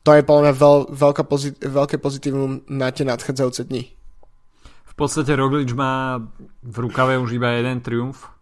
to 0.04 0.12
je 0.12 0.22
podľa 0.22 0.52
mňa 0.52 0.54
veľ, 0.54 0.78
veľká 0.92 1.24
pozit, 1.24 1.56
veľké 1.64 1.96
pozitívum 1.96 2.60
na 2.68 2.92
tie 2.92 3.08
nadchádzajúce 3.08 3.72
dni. 3.72 3.96
Podstate 4.96 5.36
Roglič 5.36 5.76
má 5.76 6.16
v 6.64 6.76
rukave 6.80 7.20
už 7.20 7.36
iba 7.36 7.52
jeden 7.52 7.84
triumf 7.84 8.32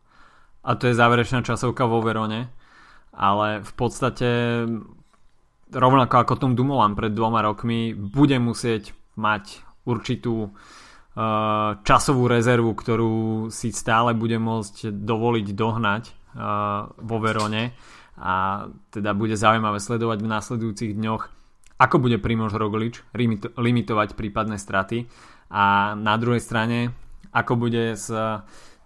a 0.62 0.78
to 0.78 0.86
je 0.86 0.94
záverečná 0.94 1.42
časovka 1.42 1.82
vo 1.84 1.98
Verone 1.98 2.54
ale 3.14 3.62
v 3.62 3.72
podstate 3.78 4.28
rovnako 5.70 6.14
ako 6.18 6.34
Tom 6.34 6.52
Dumoulin 6.58 6.98
pred 6.98 7.14
dvoma 7.14 7.46
rokmi 7.46 7.94
bude 7.94 8.36
musieť 8.42 8.90
mať 9.14 9.62
určitú 9.86 10.50
uh, 10.50 11.78
časovú 11.86 12.26
rezervu, 12.26 12.74
ktorú 12.74 13.14
si 13.54 13.70
stále 13.70 14.18
bude 14.18 14.38
môcť 14.42 14.90
dovoliť 14.90 15.46
dohnať 15.54 16.02
uh, 16.10 16.90
vo 16.98 17.16
Verone. 17.22 17.74
A 18.14 18.66
teda 18.94 19.10
bude 19.10 19.34
zaujímavé 19.34 19.82
sledovať 19.82 20.18
v 20.22 20.30
následujúcich 20.30 20.92
dňoch 20.94 21.22
ako 21.74 21.98
bude 21.98 22.22
Primož 22.22 22.54
Roglič 22.54 23.02
limitovať 23.58 24.14
prípadné 24.14 24.62
straty 24.62 25.10
a 25.50 25.92
na 25.98 26.14
druhej 26.16 26.40
strane 26.40 26.92
ako 27.35 27.59
bude 27.59 27.98
s 27.98 28.09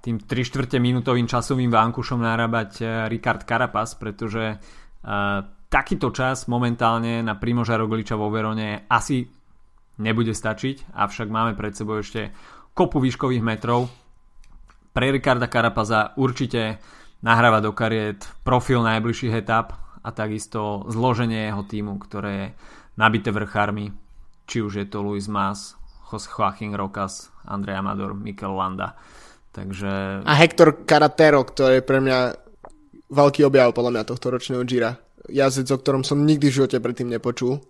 tým 0.01 0.17
3 0.23 0.49
čtvrte 0.49 0.81
minútovým 0.81 1.29
časovým 1.29 1.69
vánkušom 1.69 2.23
narábať 2.23 2.71
eh, 2.81 2.87
Ricard 3.13 3.45
Carapaz, 3.45 3.99
pretože 3.99 4.57
uh, 4.57 5.45
takýto 5.69 6.09
čas 6.15 6.49
momentálne 6.49 7.21
na 7.21 7.37
Primoža 7.37 7.77
Rogliča 7.77 8.17
vo 8.17 8.33
Verone 8.33 8.89
asi 8.89 9.29
nebude 10.01 10.33
stačiť, 10.33 10.95
avšak 10.97 11.29
máme 11.29 11.53
pred 11.59 11.77
sebou 11.77 12.01
ešte 12.01 12.33
kopu 12.73 13.03
výškových 13.03 13.45
metrov. 13.45 13.91
Pre 14.95 15.07
Ricarda 15.13 15.51
Carapaza 15.51 16.17
určite 16.17 16.81
nahráva 17.23 17.61
do 17.61 17.75
kariet 17.75 18.25
profil 18.43 18.83
najbližších 18.83 19.35
etap 19.35 19.75
a 20.03 20.09
takisto 20.15 20.87
zloženie 20.89 21.51
jeho 21.51 21.63
týmu, 21.67 21.99
ktoré 22.01 22.33
je 22.33 22.47
nabité 22.97 23.35
vrchármi, 23.35 23.93
či 24.49 24.63
už 24.63 24.73
je 24.83 24.87
to 24.87 25.03
Luis 25.03 25.27
Mas, 25.27 25.78
Jose 26.09 26.29
Joaquín 26.29 26.73
Rocas, 26.73 27.29
Andrej 27.45 27.77
Amador, 27.77 28.17
Mikel 28.17 28.57
Landa. 28.57 28.97
Takže... 29.53 30.25
A 30.25 30.33
Hector 30.37 30.85
Caratero, 30.89 31.45
ktorý 31.45 31.81
je 31.81 31.85
pre 31.85 32.01
mňa 32.01 32.19
veľký 33.09 33.45
objav 33.45 33.73
podľa 33.73 33.93
mňa 33.99 34.09
tohto 34.09 34.33
ročného 34.33 34.65
Gira. 34.65 34.97
Jazdec, 35.29 35.69
o 35.73 35.81
ktorom 35.81 36.03
som 36.05 36.25
nikdy 36.25 36.49
v 36.49 36.57
živote 36.63 36.81
predtým 36.81 37.13
nepočul. 37.13 37.61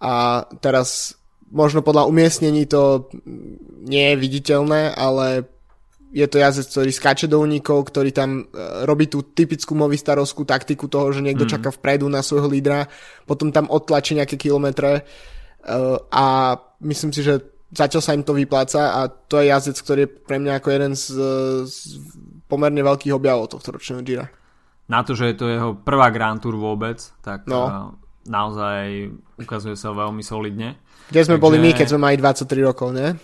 A 0.00 0.44
teraz 0.60 1.16
možno 1.48 1.80
podľa 1.80 2.08
umiestnení 2.08 2.68
to 2.68 3.08
nie 3.86 4.12
je 4.12 4.16
viditeľné, 4.20 4.92
ale 4.92 5.48
je 6.12 6.26
to 6.28 6.40
jazdec, 6.40 6.66
ktorý 6.72 6.90
skáče 6.92 7.26
do 7.28 7.40
únikov, 7.42 7.92
ktorý 7.92 8.10
tam 8.14 8.40
e, 8.40 8.44
robí 8.88 9.10
tú 9.10 9.20
typickú 9.20 9.76
movistarovskú 9.76 10.48
taktiku 10.48 10.88
toho, 10.88 11.12
že 11.12 11.20
niekto 11.20 11.44
mm. 11.44 11.50
čaká 11.58 11.68
vpredu 11.74 12.08
na 12.08 12.24
svojho 12.24 12.48
lídra, 12.48 12.88
potom 13.28 13.52
tam 13.52 13.68
odtlačí 13.68 14.16
nejaké 14.16 14.40
kilometre 14.40 15.04
a 16.12 16.24
myslím 16.80 17.10
si, 17.10 17.26
že 17.26 17.42
zatiaľ 17.74 18.02
sa 18.02 18.14
im 18.14 18.22
to 18.22 18.32
vypláca 18.32 19.02
a 19.02 19.10
to 19.10 19.42
je 19.42 19.50
jazdec, 19.50 19.76
ktorý 19.82 20.00
je 20.06 20.12
pre 20.22 20.38
mňa 20.38 20.52
ako 20.62 20.68
jeden 20.70 20.92
z, 20.94 21.04
z 21.66 21.76
pomerne 22.46 22.82
veľkých 22.82 23.14
objavov 23.14 23.50
tohto 23.50 23.74
ročného 23.74 24.02
Gira. 24.06 24.26
Na 24.86 25.02
to, 25.02 25.18
že 25.18 25.34
je 25.34 25.36
to 25.36 25.46
jeho 25.50 25.74
prvá 25.74 26.14
Grand 26.14 26.38
Tour 26.38 26.54
vôbec, 26.54 27.02
tak 27.20 27.50
no. 27.50 27.98
Naozaj 28.26 29.14
ukazuje 29.38 29.78
sa 29.78 29.94
veľmi 29.94 30.22
solidne. 30.22 30.82
Kde 31.10 31.22
sme 31.22 31.38
Takže... 31.38 31.44
boli 31.46 31.58
my, 31.62 31.70
keď 31.74 31.86
sme 31.90 32.00
mali 32.10 32.18
23 32.18 32.66
rokov, 32.66 32.90
ne? 32.90 33.14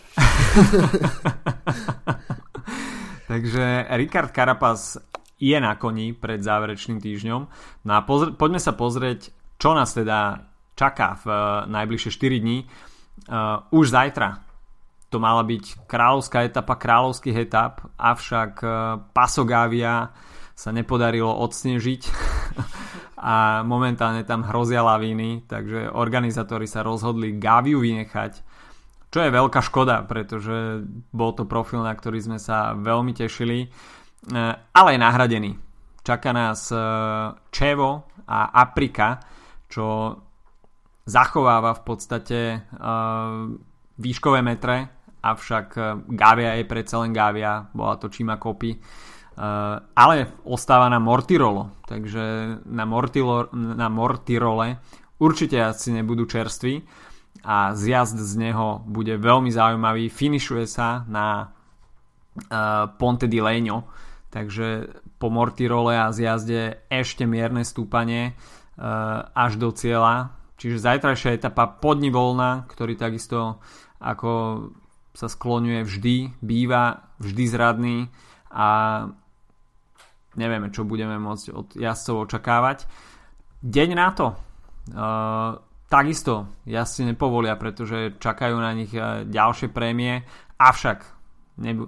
Takže 3.31 3.91
Ricard 3.99 4.31
Carapaz 4.31 5.03
je 5.43 5.59
na 5.59 5.75
koni 5.75 6.15
pred 6.15 6.39
záverečným 6.39 7.03
týždňom. 7.03 7.43
No 7.83 7.93
a 7.95 8.01
pozr- 8.07 8.39
poďme 8.39 8.63
sa 8.63 8.79
pozrieť, 8.79 9.35
čo 9.59 9.75
nás 9.75 9.91
teda 9.91 10.52
čaká 10.83 11.15
v 11.23 11.27
uh, 11.31 11.39
najbližšie 11.71 12.11
4 12.11 12.43
dní 12.43 12.59
uh, 12.67 13.63
už 13.71 13.95
zajtra 13.95 14.43
to 15.13 15.21
mala 15.21 15.45
byť 15.45 15.85
kráľovská 15.85 16.49
etapa 16.49 16.81
kráľovských 16.81 17.37
etap, 17.45 17.85
avšak 18.01 18.65
Pasogávia 19.13 20.09
sa 20.57 20.73
nepodarilo 20.73 21.29
odsnežiť 21.29 22.03
a 23.21 23.61
momentálne 23.61 24.25
tam 24.25 24.49
hrozia 24.49 24.81
lavíny, 24.81 25.45
takže 25.45 25.93
organizátori 25.93 26.65
sa 26.65 26.81
rozhodli 26.81 27.37
Gaviu 27.37 27.85
vynechať, 27.85 28.33
čo 29.13 29.19
je 29.21 29.29
veľká 29.29 29.61
škoda, 29.61 30.01
pretože 30.09 30.81
bol 31.13 31.37
to 31.37 31.45
profil, 31.45 31.85
na 31.85 31.93
ktorý 31.93 32.17
sme 32.25 32.41
sa 32.41 32.73
veľmi 32.73 33.13
tešili, 33.13 33.69
ale 34.73 34.89
je 34.97 34.99
nahradený. 34.99 35.53
Čaká 36.01 36.33
nás 36.33 36.73
Čevo 37.53 37.91
a 38.25 38.39
Aprika, 38.57 39.21
čo 39.69 40.17
zachováva 41.05 41.75
v 41.75 41.83
podstate 41.83 42.39
výškové 43.99 44.41
metre 44.43 45.03
avšak 45.23 45.67
eh, 45.79 45.85
Gavia 46.11 46.59
je 46.59 46.65
predsa 46.67 47.01
len 47.07 47.15
Gavia, 47.15 47.71
bola 47.71 47.97
to 47.97 48.11
Čima 48.11 48.37
Kopy, 48.37 48.75
Uh, 49.33 49.81
ale 49.97 50.45
ostáva 50.45 50.93
na 50.93 51.01
Mortirolo, 51.01 51.81
takže 51.89 52.21
na, 52.69 52.85
Mortilo, 52.85 53.49
na 53.57 53.89
Mortirole 53.89 54.77
určite 55.17 55.57
asi 55.57 55.89
nebudú 55.89 56.29
čerství 56.29 56.85
a 57.41 57.73
zjazd 57.73 58.21
z 58.21 58.37
neho 58.37 58.85
bude 58.85 59.17
veľmi 59.17 59.49
zaujímavý. 59.49 60.13
Finišuje 60.13 60.69
sa 60.69 61.09
na 61.09 61.49
uh, 61.49 62.93
Ponte 63.01 63.25
di 63.25 63.41
Legno, 63.41 63.89
takže 64.29 65.01
po 65.17 65.33
Mortirole 65.33 65.97
a 65.97 66.13
zjazde 66.13 66.85
ešte 66.93 67.25
mierne 67.25 67.65
stúpanie 67.65 68.37
uh, 68.37 69.33
až 69.33 69.57
do 69.57 69.73
cieľa. 69.73 70.29
Čiže 70.63 70.79
zajtrajšia 70.79 71.43
etapa 71.43 71.67
podni 71.67 72.15
voľna, 72.15 72.71
ktorý 72.71 72.95
takisto 72.95 73.59
ako 73.99 74.31
sa 75.11 75.27
skloňuje 75.27 75.83
vždy, 75.83 76.17
býva 76.39 77.15
vždy 77.19 77.45
zradný 77.51 77.99
a 78.55 78.69
nevieme, 80.39 80.71
čo 80.71 80.87
budeme 80.87 81.19
môcť 81.19 81.47
od 81.51 81.67
jazdcov 81.75 82.31
očakávať. 82.31 82.79
Deň 83.63 83.91
na 83.95 84.09
to. 84.15 84.27
Uh, 84.91 85.59
takisto 85.87 86.51
jazdci 86.67 87.11
nepovolia, 87.11 87.55
pretože 87.55 88.19
čakajú 88.19 88.57
na 88.59 88.71
nich 88.75 88.95
uh, 88.95 89.23
ďalšie 89.23 89.71
prémie, 89.71 90.27
avšak 90.59 91.07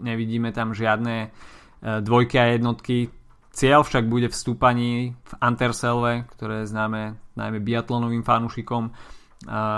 nevidíme 0.03 0.51
tam 0.51 0.75
žiadne 0.75 1.31
uh, 1.31 2.03
dvojky 2.03 2.37
a 2.39 2.55
jednotky. 2.55 3.11
Cieľ 3.55 3.87
však 3.87 4.11
bude 4.11 4.27
v 4.27 4.35
stúpaní 4.35 5.15
v 5.15 5.33
Anterselve, 5.39 6.27
ktoré 6.35 6.67
je 6.67 6.75
známe 6.75 7.15
najmä 7.39 7.63
biatlonovým 7.63 8.27
fanúšikom 8.27 8.91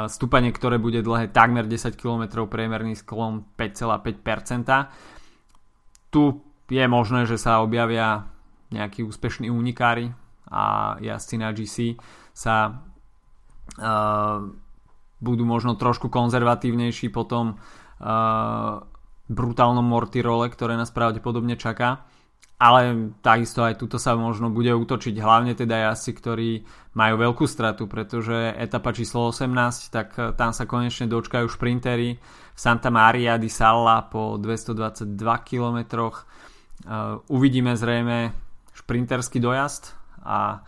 stúpanie, 0.06 0.54
ktoré 0.54 0.78
bude 0.78 1.02
dlhé 1.02 1.34
takmer 1.34 1.66
10 1.66 1.98
km, 1.98 2.46
priemerný 2.46 2.94
sklon 2.96 3.44
5,5%. 3.58 4.86
Tu 6.08 6.22
je 6.70 6.88
možné, 6.88 7.26
že 7.26 7.36
sa 7.36 7.60
objavia 7.60 8.24
nejakí 8.72 9.04
úspešní 9.04 9.50
únikári 9.50 10.14
a 10.50 10.96
jazdci 11.02 11.36
na 11.38 11.50
GC 11.50 11.98
sa 12.34 12.70
uh, 12.70 12.74
budú 15.18 15.44
možno 15.46 15.74
trošku 15.74 16.08
konzervatívnejší 16.10 17.08
po 17.10 17.24
tom 17.26 17.54
uh, 17.54 17.58
brutálnom 19.26 19.86
mortirole, 19.86 20.50
ktoré 20.50 20.76
nás 20.78 20.90
pravdepodobne 20.94 21.58
čaká 21.58 22.06
ale 22.57 23.12
takisto 23.21 23.61
aj 23.61 23.77
tuto 23.77 24.01
sa 24.01 24.16
možno 24.16 24.49
bude 24.49 24.73
útočiť 24.73 25.12
hlavne 25.21 25.53
teda 25.53 25.92
jazdci, 25.92 26.11
ktorí 26.16 26.51
majú 26.97 27.14
veľkú 27.21 27.45
stratu, 27.45 27.85
pretože 27.85 28.33
etapa 28.57 28.97
číslo 28.97 29.29
18, 29.29 29.92
tak 29.92 30.09
eh, 30.16 30.33
tam 30.33 30.57
sa 30.57 30.64
konečne 30.64 31.05
dočkajú 31.09 31.45
šprintery 31.53 32.16
Santa 32.57 32.88
Maria 32.88 33.37
di 33.37 33.53
Salla 33.53 34.09
po 34.09 34.40
222 34.40 35.12
km. 35.45 36.09
Uvidíme 37.29 37.73
zrejme 37.77 38.33
šprinterský 38.73 39.40
dojazd 39.40 39.92
a 40.25 40.61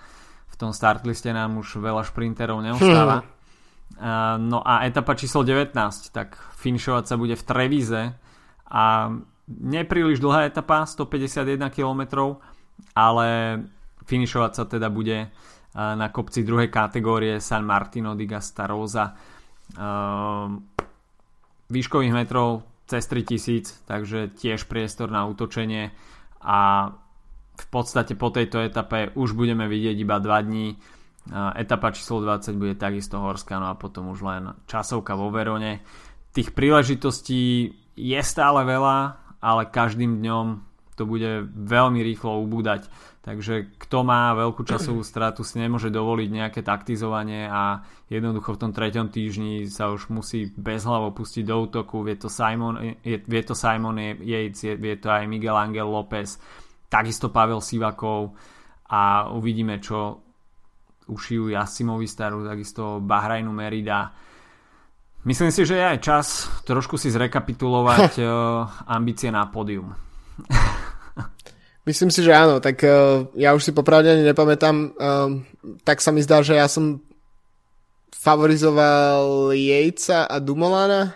v 0.49 0.55
tom 0.61 0.77
startliste 0.77 1.33
nám 1.33 1.61
už 1.61 1.81
veľa 1.81 2.05
šprinterov 2.05 2.61
neostáva. 2.61 3.25
Hmm. 3.25 3.33
No 4.39 4.63
a 4.63 4.87
etapa 4.87 5.19
číslo 5.19 5.43
19, 5.43 5.75
tak 6.15 6.39
finišovať 6.61 7.05
sa 7.09 7.17
bude 7.19 7.35
v 7.35 7.43
Trevize 7.43 8.15
a 8.71 9.11
nepríliš 9.49 10.21
dlhá 10.21 10.45
etapa, 10.45 10.85
151 10.85 11.73
km, 11.73 12.37
ale 12.93 13.29
finišovať 14.05 14.53
sa 14.53 14.65
teda 14.69 14.89
bude 14.93 15.19
eh, 15.25 15.29
na 15.75 16.09
kopci 16.13 16.45
druhej 16.45 16.69
kategórie 16.69 17.41
San 17.41 17.65
Martino 17.65 18.13
di 18.13 18.29
Gastarosa. 18.29 19.17
Eh, 19.77 20.47
výškových 21.69 22.17
metrov 22.17 22.65
cez 22.89 23.05
3000, 23.05 23.85
takže 23.85 24.33
tiež 24.33 24.65
priestor 24.65 25.13
na 25.13 25.29
útočenie 25.29 25.93
a 26.41 26.89
v 27.59 27.67
podstate 27.69 28.17
po 28.17 28.33
tejto 28.33 28.65
etape 28.65 29.13
už 29.13 29.37
budeme 29.37 29.69
vidieť 29.69 29.97
iba 30.01 30.17
2 30.17 30.49
dní. 30.49 30.69
Eh, 30.73 31.61
etapa 31.61 31.93
číslo 31.93 32.25
20 32.25 32.57
bude 32.57 32.75
takisto 32.77 33.21
horská, 33.21 33.61
no 33.61 33.69
a 33.69 33.77
potom 33.77 34.09
už 34.09 34.25
len 34.25 34.57
časovka 34.65 35.13
vo 35.13 35.29
Verone. 35.29 35.85
Tých 36.33 36.57
príležitostí 36.57 37.73
je 37.99 38.21
stále 38.23 38.63
veľa, 38.65 39.28
ale 39.39 39.71
každým 39.71 40.19
dňom 40.23 40.47
to 40.99 41.07
bude 41.07 41.55
veľmi 41.55 42.03
rýchlo 42.03 42.43
ubúdať. 42.43 42.91
Takže 43.23 43.77
kto 43.79 44.03
má 44.03 44.33
veľkú 44.35 44.65
časovú 44.65 45.05
stratu 45.05 45.45
si 45.45 45.61
nemôže 45.61 45.93
dovoliť 45.93 46.29
nejaké 46.33 46.61
taktizovanie 46.65 47.47
a 47.47 47.85
jednoducho 48.11 48.57
v 48.57 48.61
tom 48.67 48.73
treťom 48.75 49.13
týždni 49.13 49.69
sa 49.69 49.93
už 49.93 50.11
musí 50.11 50.51
bezhlavo 50.57 51.13
pustiť 51.13 51.45
do 51.47 51.55
útoku. 51.69 52.03
Vie 52.03 52.17
to 52.19 52.27
Simon, 52.33 52.99
je, 53.05 53.21
vie 53.21 53.43
to 53.45 53.55
Simon 53.55 54.01
Yates, 54.01 54.75
vie 54.75 54.95
to 54.99 55.13
aj 55.13 55.29
Miguel 55.29 55.55
Angel 55.55 55.87
López, 55.87 56.41
takisto 56.89 57.29
Pavel 57.31 57.61
Sivakov 57.63 58.33
a 58.89 59.29
uvidíme, 59.31 59.77
čo 59.79 60.25
ušijú 61.09 61.53
Jasimovi 61.53 62.09
Staru, 62.09 62.49
takisto 62.49 62.99
Bahrajnu 63.05 63.53
Merida 63.53 64.09
Myslím 65.29 65.53
si, 65.53 65.69
že 65.69 65.77
je 65.77 65.85
aj 65.85 65.99
čas 66.01 66.27
trošku 66.65 66.97
si 66.97 67.13
zrekapitulovať 67.13 68.17
uh, 68.17 68.65
ambície 68.97 69.29
na 69.29 69.45
pódium. 69.45 69.93
Myslím 71.89 72.09
si, 72.09 72.25
že 72.25 72.33
áno, 72.33 72.65
tak 72.65 72.81
uh, 72.81 73.29
ja 73.37 73.53
už 73.53 73.61
si 73.61 73.73
popravde 73.77 74.09
ani 74.09 74.25
nepamätám, 74.25 74.77
uh, 74.97 75.29
tak 75.85 76.01
sa 76.01 76.17
mi 76.17 76.25
zdá, 76.25 76.41
že 76.41 76.57
ja 76.57 76.65
som 76.65 77.05
favorizoval 78.17 79.53
Jejca 79.53 80.25
a 80.25 80.41
Dumolana, 80.41 81.13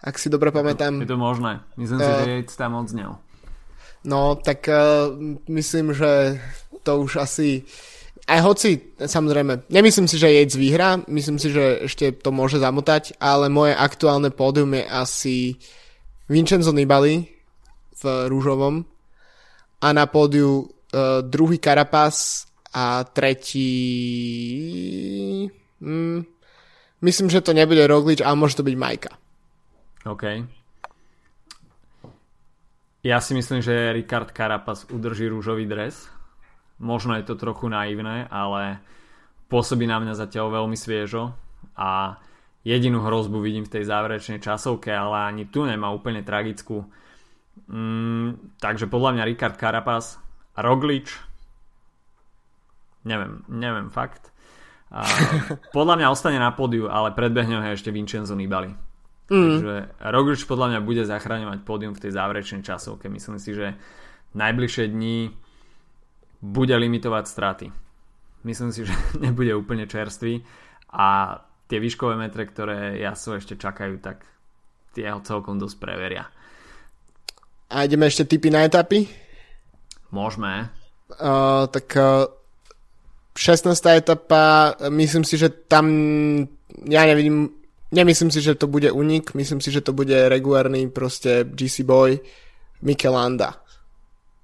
ak 0.00 0.16
si 0.16 0.32
dobre 0.32 0.48
pamätám. 0.48 1.04
Je 1.04 1.12
to 1.12 1.20
možné, 1.20 1.60
myslím 1.76 2.00
uh, 2.00 2.04
si, 2.04 2.12
že 2.16 2.32
Jejc 2.32 2.50
tam 2.56 2.80
odznel. 2.80 3.20
No, 4.08 4.40
tak 4.40 4.64
uh, 4.72 5.12
myslím, 5.52 5.92
že 5.92 6.40
to 6.80 7.04
už 7.04 7.20
asi 7.20 7.68
aj 8.22 8.40
hoci, 8.40 8.70
samozrejme, 9.02 9.66
nemyslím 9.66 10.06
si, 10.06 10.14
že 10.14 10.30
Yates 10.30 10.54
vyhrá, 10.54 11.02
myslím 11.10 11.42
si, 11.42 11.50
že 11.50 11.90
ešte 11.90 12.14
to 12.14 12.30
môže 12.30 12.62
zamotať, 12.62 13.18
ale 13.18 13.50
moje 13.50 13.74
aktuálne 13.74 14.30
pódium 14.30 14.78
je 14.78 14.84
asi 14.86 15.36
Vincenzo 16.30 16.70
Nibali 16.70 17.26
v 17.98 18.04
rúžovom 18.30 18.86
a 19.82 19.88
na 19.90 20.06
pódiu 20.06 20.62
uh, 20.62 21.20
druhý 21.26 21.58
Carapaz 21.58 22.46
a 22.70 23.02
tretí... 23.10 23.68
Hmm, 25.82 26.22
myslím, 27.02 27.26
že 27.26 27.42
to 27.42 27.50
nebude 27.50 27.82
Roglič, 27.90 28.22
ale 28.22 28.38
môže 28.38 28.54
to 28.54 28.62
byť 28.62 28.76
Majka. 28.78 29.12
OK. 30.06 30.24
Ja 33.02 33.18
si 33.18 33.34
myslím, 33.34 33.58
že 33.66 33.90
Ricard 33.90 34.30
Carapaz 34.30 34.86
udrží 34.94 35.26
rúžový 35.26 35.66
dres 35.66 36.06
Možno 36.82 37.14
je 37.14 37.22
to 37.22 37.38
trochu 37.38 37.70
naivné, 37.70 38.26
ale 38.26 38.82
pôsobí 39.46 39.86
na 39.86 40.02
mňa 40.02 40.18
zatiaľ 40.18 40.62
veľmi 40.62 40.74
sviežo 40.74 41.30
a 41.78 42.18
jedinú 42.66 43.06
hrozbu 43.06 43.38
vidím 43.38 43.62
v 43.62 43.78
tej 43.78 43.84
záverečnej 43.86 44.42
časovke, 44.42 44.90
ale 44.90 45.30
ani 45.30 45.46
tu 45.46 45.62
nemá 45.62 45.94
úplne 45.94 46.26
tragickú. 46.26 46.82
Mm, 47.70 48.58
takže 48.58 48.90
podľa 48.90 49.14
mňa 49.14 49.28
Richard 49.30 49.56
Carapaz 49.60 50.18
Roglič 50.58 51.22
neviem, 53.04 53.42
neviem 53.50 53.88
fakt. 53.90 54.30
A 54.92 55.04
podľa 55.76 56.02
mňa 56.02 56.12
ostane 56.12 56.38
na 56.38 56.52
pódiu, 56.52 56.90
ale 56.90 57.14
predbehne 57.14 57.62
ho 57.62 57.64
ešte 57.70 57.94
Vincenzo 57.94 58.34
Nibali. 58.34 58.72
Mm. 59.30 59.48
Takže 59.48 59.76
Roglič 60.12 60.44
podľa 60.44 60.76
mňa 60.76 60.80
bude 60.84 61.02
zachraňovať 61.06 61.58
pódium 61.64 61.94
v 61.96 62.02
tej 62.08 62.12
záverečnej 62.12 62.62
časovke. 62.66 63.08
Myslím 63.08 63.38
si, 63.40 63.54
že 63.56 63.78
najbližšie 64.36 64.92
dní 64.92 65.32
bude 66.42 66.74
limitovať 66.74 67.24
straty. 67.24 67.66
Myslím 68.42 68.74
si, 68.74 68.82
že 68.82 68.94
nebude 69.24 69.54
úplne 69.54 69.86
čerstvý 69.86 70.42
a 70.92 71.38
tie 71.70 71.78
výškové 71.80 72.18
metre, 72.18 72.44
ktoré 72.44 72.98
jaso 73.00 73.38
ešte 73.38 73.56
čakajú, 73.56 74.02
tak 74.02 74.26
tie 74.92 75.08
ho 75.08 75.24
celkom 75.24 75.56
dosť 75.56 75.76
preveria. 75.80 76.28
A 77.72 77.88
ideme 77.88 78.04
ešte 78.04 78.28
typy 78.28 78.52
na 78.52 78.68
etapy? 78.68 79.08
Môžeme. 80.12 80.68
Uh, 81.16 81.64
tak 81.72 81.88
uh, 81.96 82.28
16. 83.32 83.72
etapa, 83.96 84.76
myslím 84.92 85.24
si, 85.24 85.40
že 85.40 85.48
tam 85.48 85.88
ja 86.84 87.08
nevidím 87.08 87.62
nemyslím 87.92 88.30
si, 88.32 88.40
že 88.40 88.54
to 88.54 88.66
bude 88.66 88.92
unik, 88.92 89.34
myslím 89.34 89.60
si, 89.60 89.70
že 89.70 89.84
to 89.84 89.92
bude 89.92 90.28
regulárny 90.28 90.88
proste 90.88 91.44
GC 91.44 91.84
boy 91.84 92.18
Michelanda. 92.82 93.60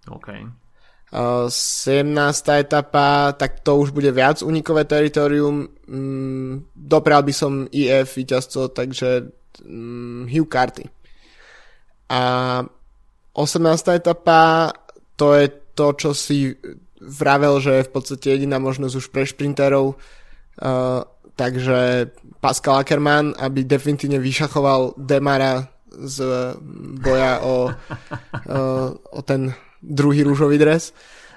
OK. 0.08 0.28
Uh, 1.08 1.48
17. 1.48 2.12
etapa, 2.60 3.32
tak 3.32 3.64
to 3.64 3.80
už 3.80 3.96
bude 3.96 4.12
viac 4.12 4.42
unikové 4.44 4.84
teritorium. 4.84 5.64
Mm, 5.88 6.68
dopral 6.76 7.24
by 7.24 7.32
som 7.32 7.64
IF 7.72 8.16
víťazco, 8.16 8.68
takže 8.68 9.32
mm, 9.64 10.28
Hugh 10.28 10.48
Carty. 10.52 10.84
A 12.12 12.20
18. 13.32 13.88
etapa, 13.88 14.72
to 15.16 15.32
je 15.32 15.48
to, 15.72 15.86
čo 15.96 16.10
si 16.12 16.52
vravel, 17.00 17.56
že 17.60 17.72
je 17.80 17.86
v 17.88 17.92
podstate 17.92 18.26
jediná 18.36 18.60
možnosť 18.60 18.94
už 19.00 19.06
pre 19.08 19.24
šprinterov. 19.24 19.96
Uh, 20.60 21.08
takže 21.40 22.10
Pascal 22.44 22.84
Ackermann, 22.84 23.32
aby 23.40 23.64
definitívne 23.64 24.20
vyšachoval 24.20 24.92
Demara 25.00 25.72
z 25.88 26.20
boja 27.00 27.40
o, 27.40 27.72
uh, 28.52 28.92
o 28.92 29.20
ten 29.24 29.56
druhý 29.82 30.22
rúžový 30.26 30.58
dres, 30.58 30.90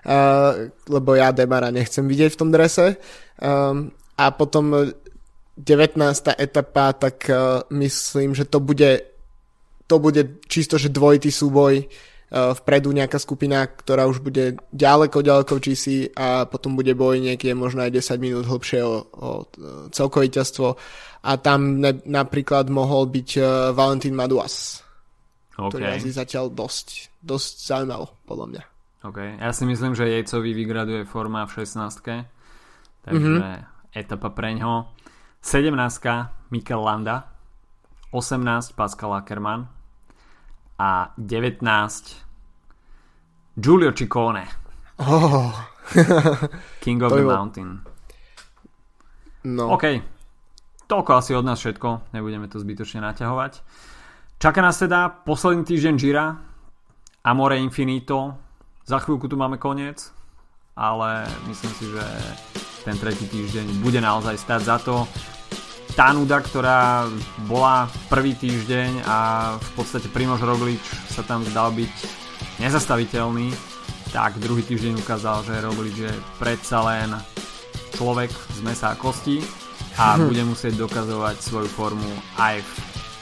uh, 0.05 0.69
lebo 0.89 1.15
ja 1.15 1.31
Demara 1.31 1.69
nechcem 1.69 2.05
vidieť 2.05 2.33
v 2.33 2.39
tom 2.39 2.49
drese. 2.49 2.97
Um, 3.41 3.93
a 4.17 4.29
potom 4.33 4.93
19. 5.57 5.97
etapa, 6.37 6.93
tak 6.93 7.25
uh, 7.29 7.65
myslím, 7.73 8.33
že 8.37 8.45
to 8.45 8.61
bude 8.61 9.11
to 9.89 9.99
bude 9.99 10.47
čisto, 10.47 10.79
že 10.79 10.87
dvojitý 10.87 11.27
súboj 11.27 11.83
uh, 11.83 12.55
vpredu 12.55 12.95
nejaká 12.95 13.19
skupina, 13.19 13.67
ktorá 13.67 14.07
už 14.07 14.23
bude 14.23 14.55
ďaleko, 14.71 15.19
ďaleko 15.19 15.59
v 15.59 15.63
GC 15.67 15.85
a 16.15 16.47
potom 16.47 16.79
bude 16.79 16.95
boj 16.95 17.19
niekde 17.19 17.51
možno 17.51 17.83
aj 17.83 17.91
10 17.91 18.23
minút 18.23 18.47
hlbšie 18.47 18.79
o, 18.87 19.03
o 19.03 19.29
celkové 19.91 20.31
víťazstvo 20.31 20.79
a 21.27 21.31
tam 21.43 21.83
ne, 21.83 21.99
napríklad 22.07 22.71
mohol 22.71 23.11
byť 23.11 23.29
uh, 23.35 23.45
Valentín 23.75 24.15
Maduas 24.15 24.79
okay. 25.67 25.69
ktorý 25.69 25.83
jazdí 25.97 26.11
zatiaľ 26.15 26.45
dosť, 26.51 27.10
dosť 27.21 27.53
zaujímavo, 27.65 28.05
podľa 28.25 28.47
mňa. 28.49 28.63
OK, 29.01 29.17
ja 29.41 29.49
si 29.49 29.65
myslím, 29.65 29.97
že 29.97 30.05
Jejcovi 30.05 30.53
vygraduje 30.53 31.09
forma 31.09 31.45
v 31.49 31.65
16 31.65 32.29
takže 33.01 33.33
mm-hmm. 33.41 33.97
etapa 33.97 34.29
preňho. 34.29 34.93
17 35.41 35.73
Mikel 36.53 36.81
Landa, 36.85 37.33
18 38.13 38.77
Pascal 38.77 39.13
Ackermann 39.17 39.65
a 40.77 41.13
19 41.17 41.65
Giulio 43.57 43.91
Ciccone. 43.91 44.45
Oh. 45.01 45.49
King 46.83 47.01
of 47.01 47.09
the 47.09 47.25
bol... 47.25 47.33
Mountain. 47.33 47.81
No. 49.49 49.73
OK. 49.73 49.85
Toľko 50.85 51.11
asi 51.17 51.33
od 51.33 51.45
nás 51.47 51.57
všetko. 51.57 52.13
Nebudeme 52.13 52.45
to 52.45 52.61
zbytočne 52.61 53.01
naťahovať. 53.01 53.63
Čaká 54.37 54.59
nás 54.61 54.77
teda 54.77 55.25
posledný 55.25 55.65
týždeň 55.65 55.95
Gira, 55.97 56.37
Amore 57.21 57.61
Infinito, 57.61 58.33
za 58.81 58.97
chvíľku 58.97 59.29
tu 59.29 59.37
máme 59.37 59.61
koniec, 59.61 60.09
ale 60.73 61.29
myslím 61.45 61.73
si, 61.77 61.85
že 61.85 62.01
ten 62.81 62.97
tretí 62.97 63.29
týždeň 63.29 63.77
bude 63.85 64.01
naozaj 64.01 64.41
stať 64.41 64.61
za 64.65 64.77
to. 64.81 65.05
Tá 65.93 66.09
nuda, 66.17 66.41
ktorá 66.41 67.05
bola 67.45 67.85
prvý 68.09 68.33
týždeň 68.33 69.05
a 69.05 69.17
v 69.53 69.69
podstate 69.77 70.09
Primož 70.09 70.41
Roglič 70.41 70.81
sa 71.13 71.21
tam 71.21 71.45
zdal 71.45 71.69
byť 71.77 71.93
nezastaviteľný, 72.57 73.53
tak 74.09 74.41
druhý 74.41 74.65
týždeň 74.65 74.97
ukázal, 75.05 75.45
že 75.45 75.61
Roglič 75.61 75.95
je 76.01 76.13
predsa 76.41 76.81
len 76.81 77.13
človek 78.01 78.33
z 78.33 78.59
mesa 78.65 78.91
a 78.91 78.97
kosti 78.97 79.45
a 80.01 80.17
bude 80.25 80.41
musieť 80.41 80.73
dokazovať 80.73 81.37
svoju 81.37 81.69
formu 81.69 82.09
aj 82.41 82.65
v 82.65 82.71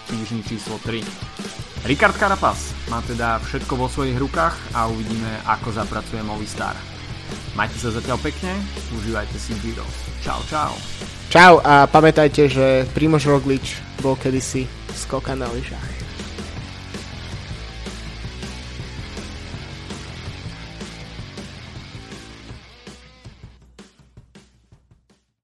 týždni 0.07 0.41
číslo 0.47 0.79
3. 0.87 1.58
Rikard 1.87 2.19
Carapaz 2.19 2.75
má 2.91 2.99
teda 3.07 3.39
všetko 3.39 3.73
vo 3.79 3.87
svojich 3.87 4.19
rukách 4.19 4.75
a 4.75 4.91
uvidíme, 4.91 5.31
ako 5.47 5.71
zapracuje 5.71 6.19
Movistar. 6.19 6.75
Majte 7.55 7.79
sa 7.79 7.95
zatiaľ 7.95 8.19
pekne, 8.19 8.51
užívajte 8.99 9.37
si 9.39 9.55
Giro. 9.63 9.87
Čau, 10.19 10.43
čau. 10.51 10.75
Čau 11.31 11.63
a 11.63 11.87
pamätajte, 11.87 12.51
že 12.51 12.83
Primož 12.91 13.29
Roglič 13.29 13.79
bol 14.03 14.19
kedysi 14.19 14.67
skoka 14.91 15.37
na 15.39 15.47
lyžách. 15.55 15.98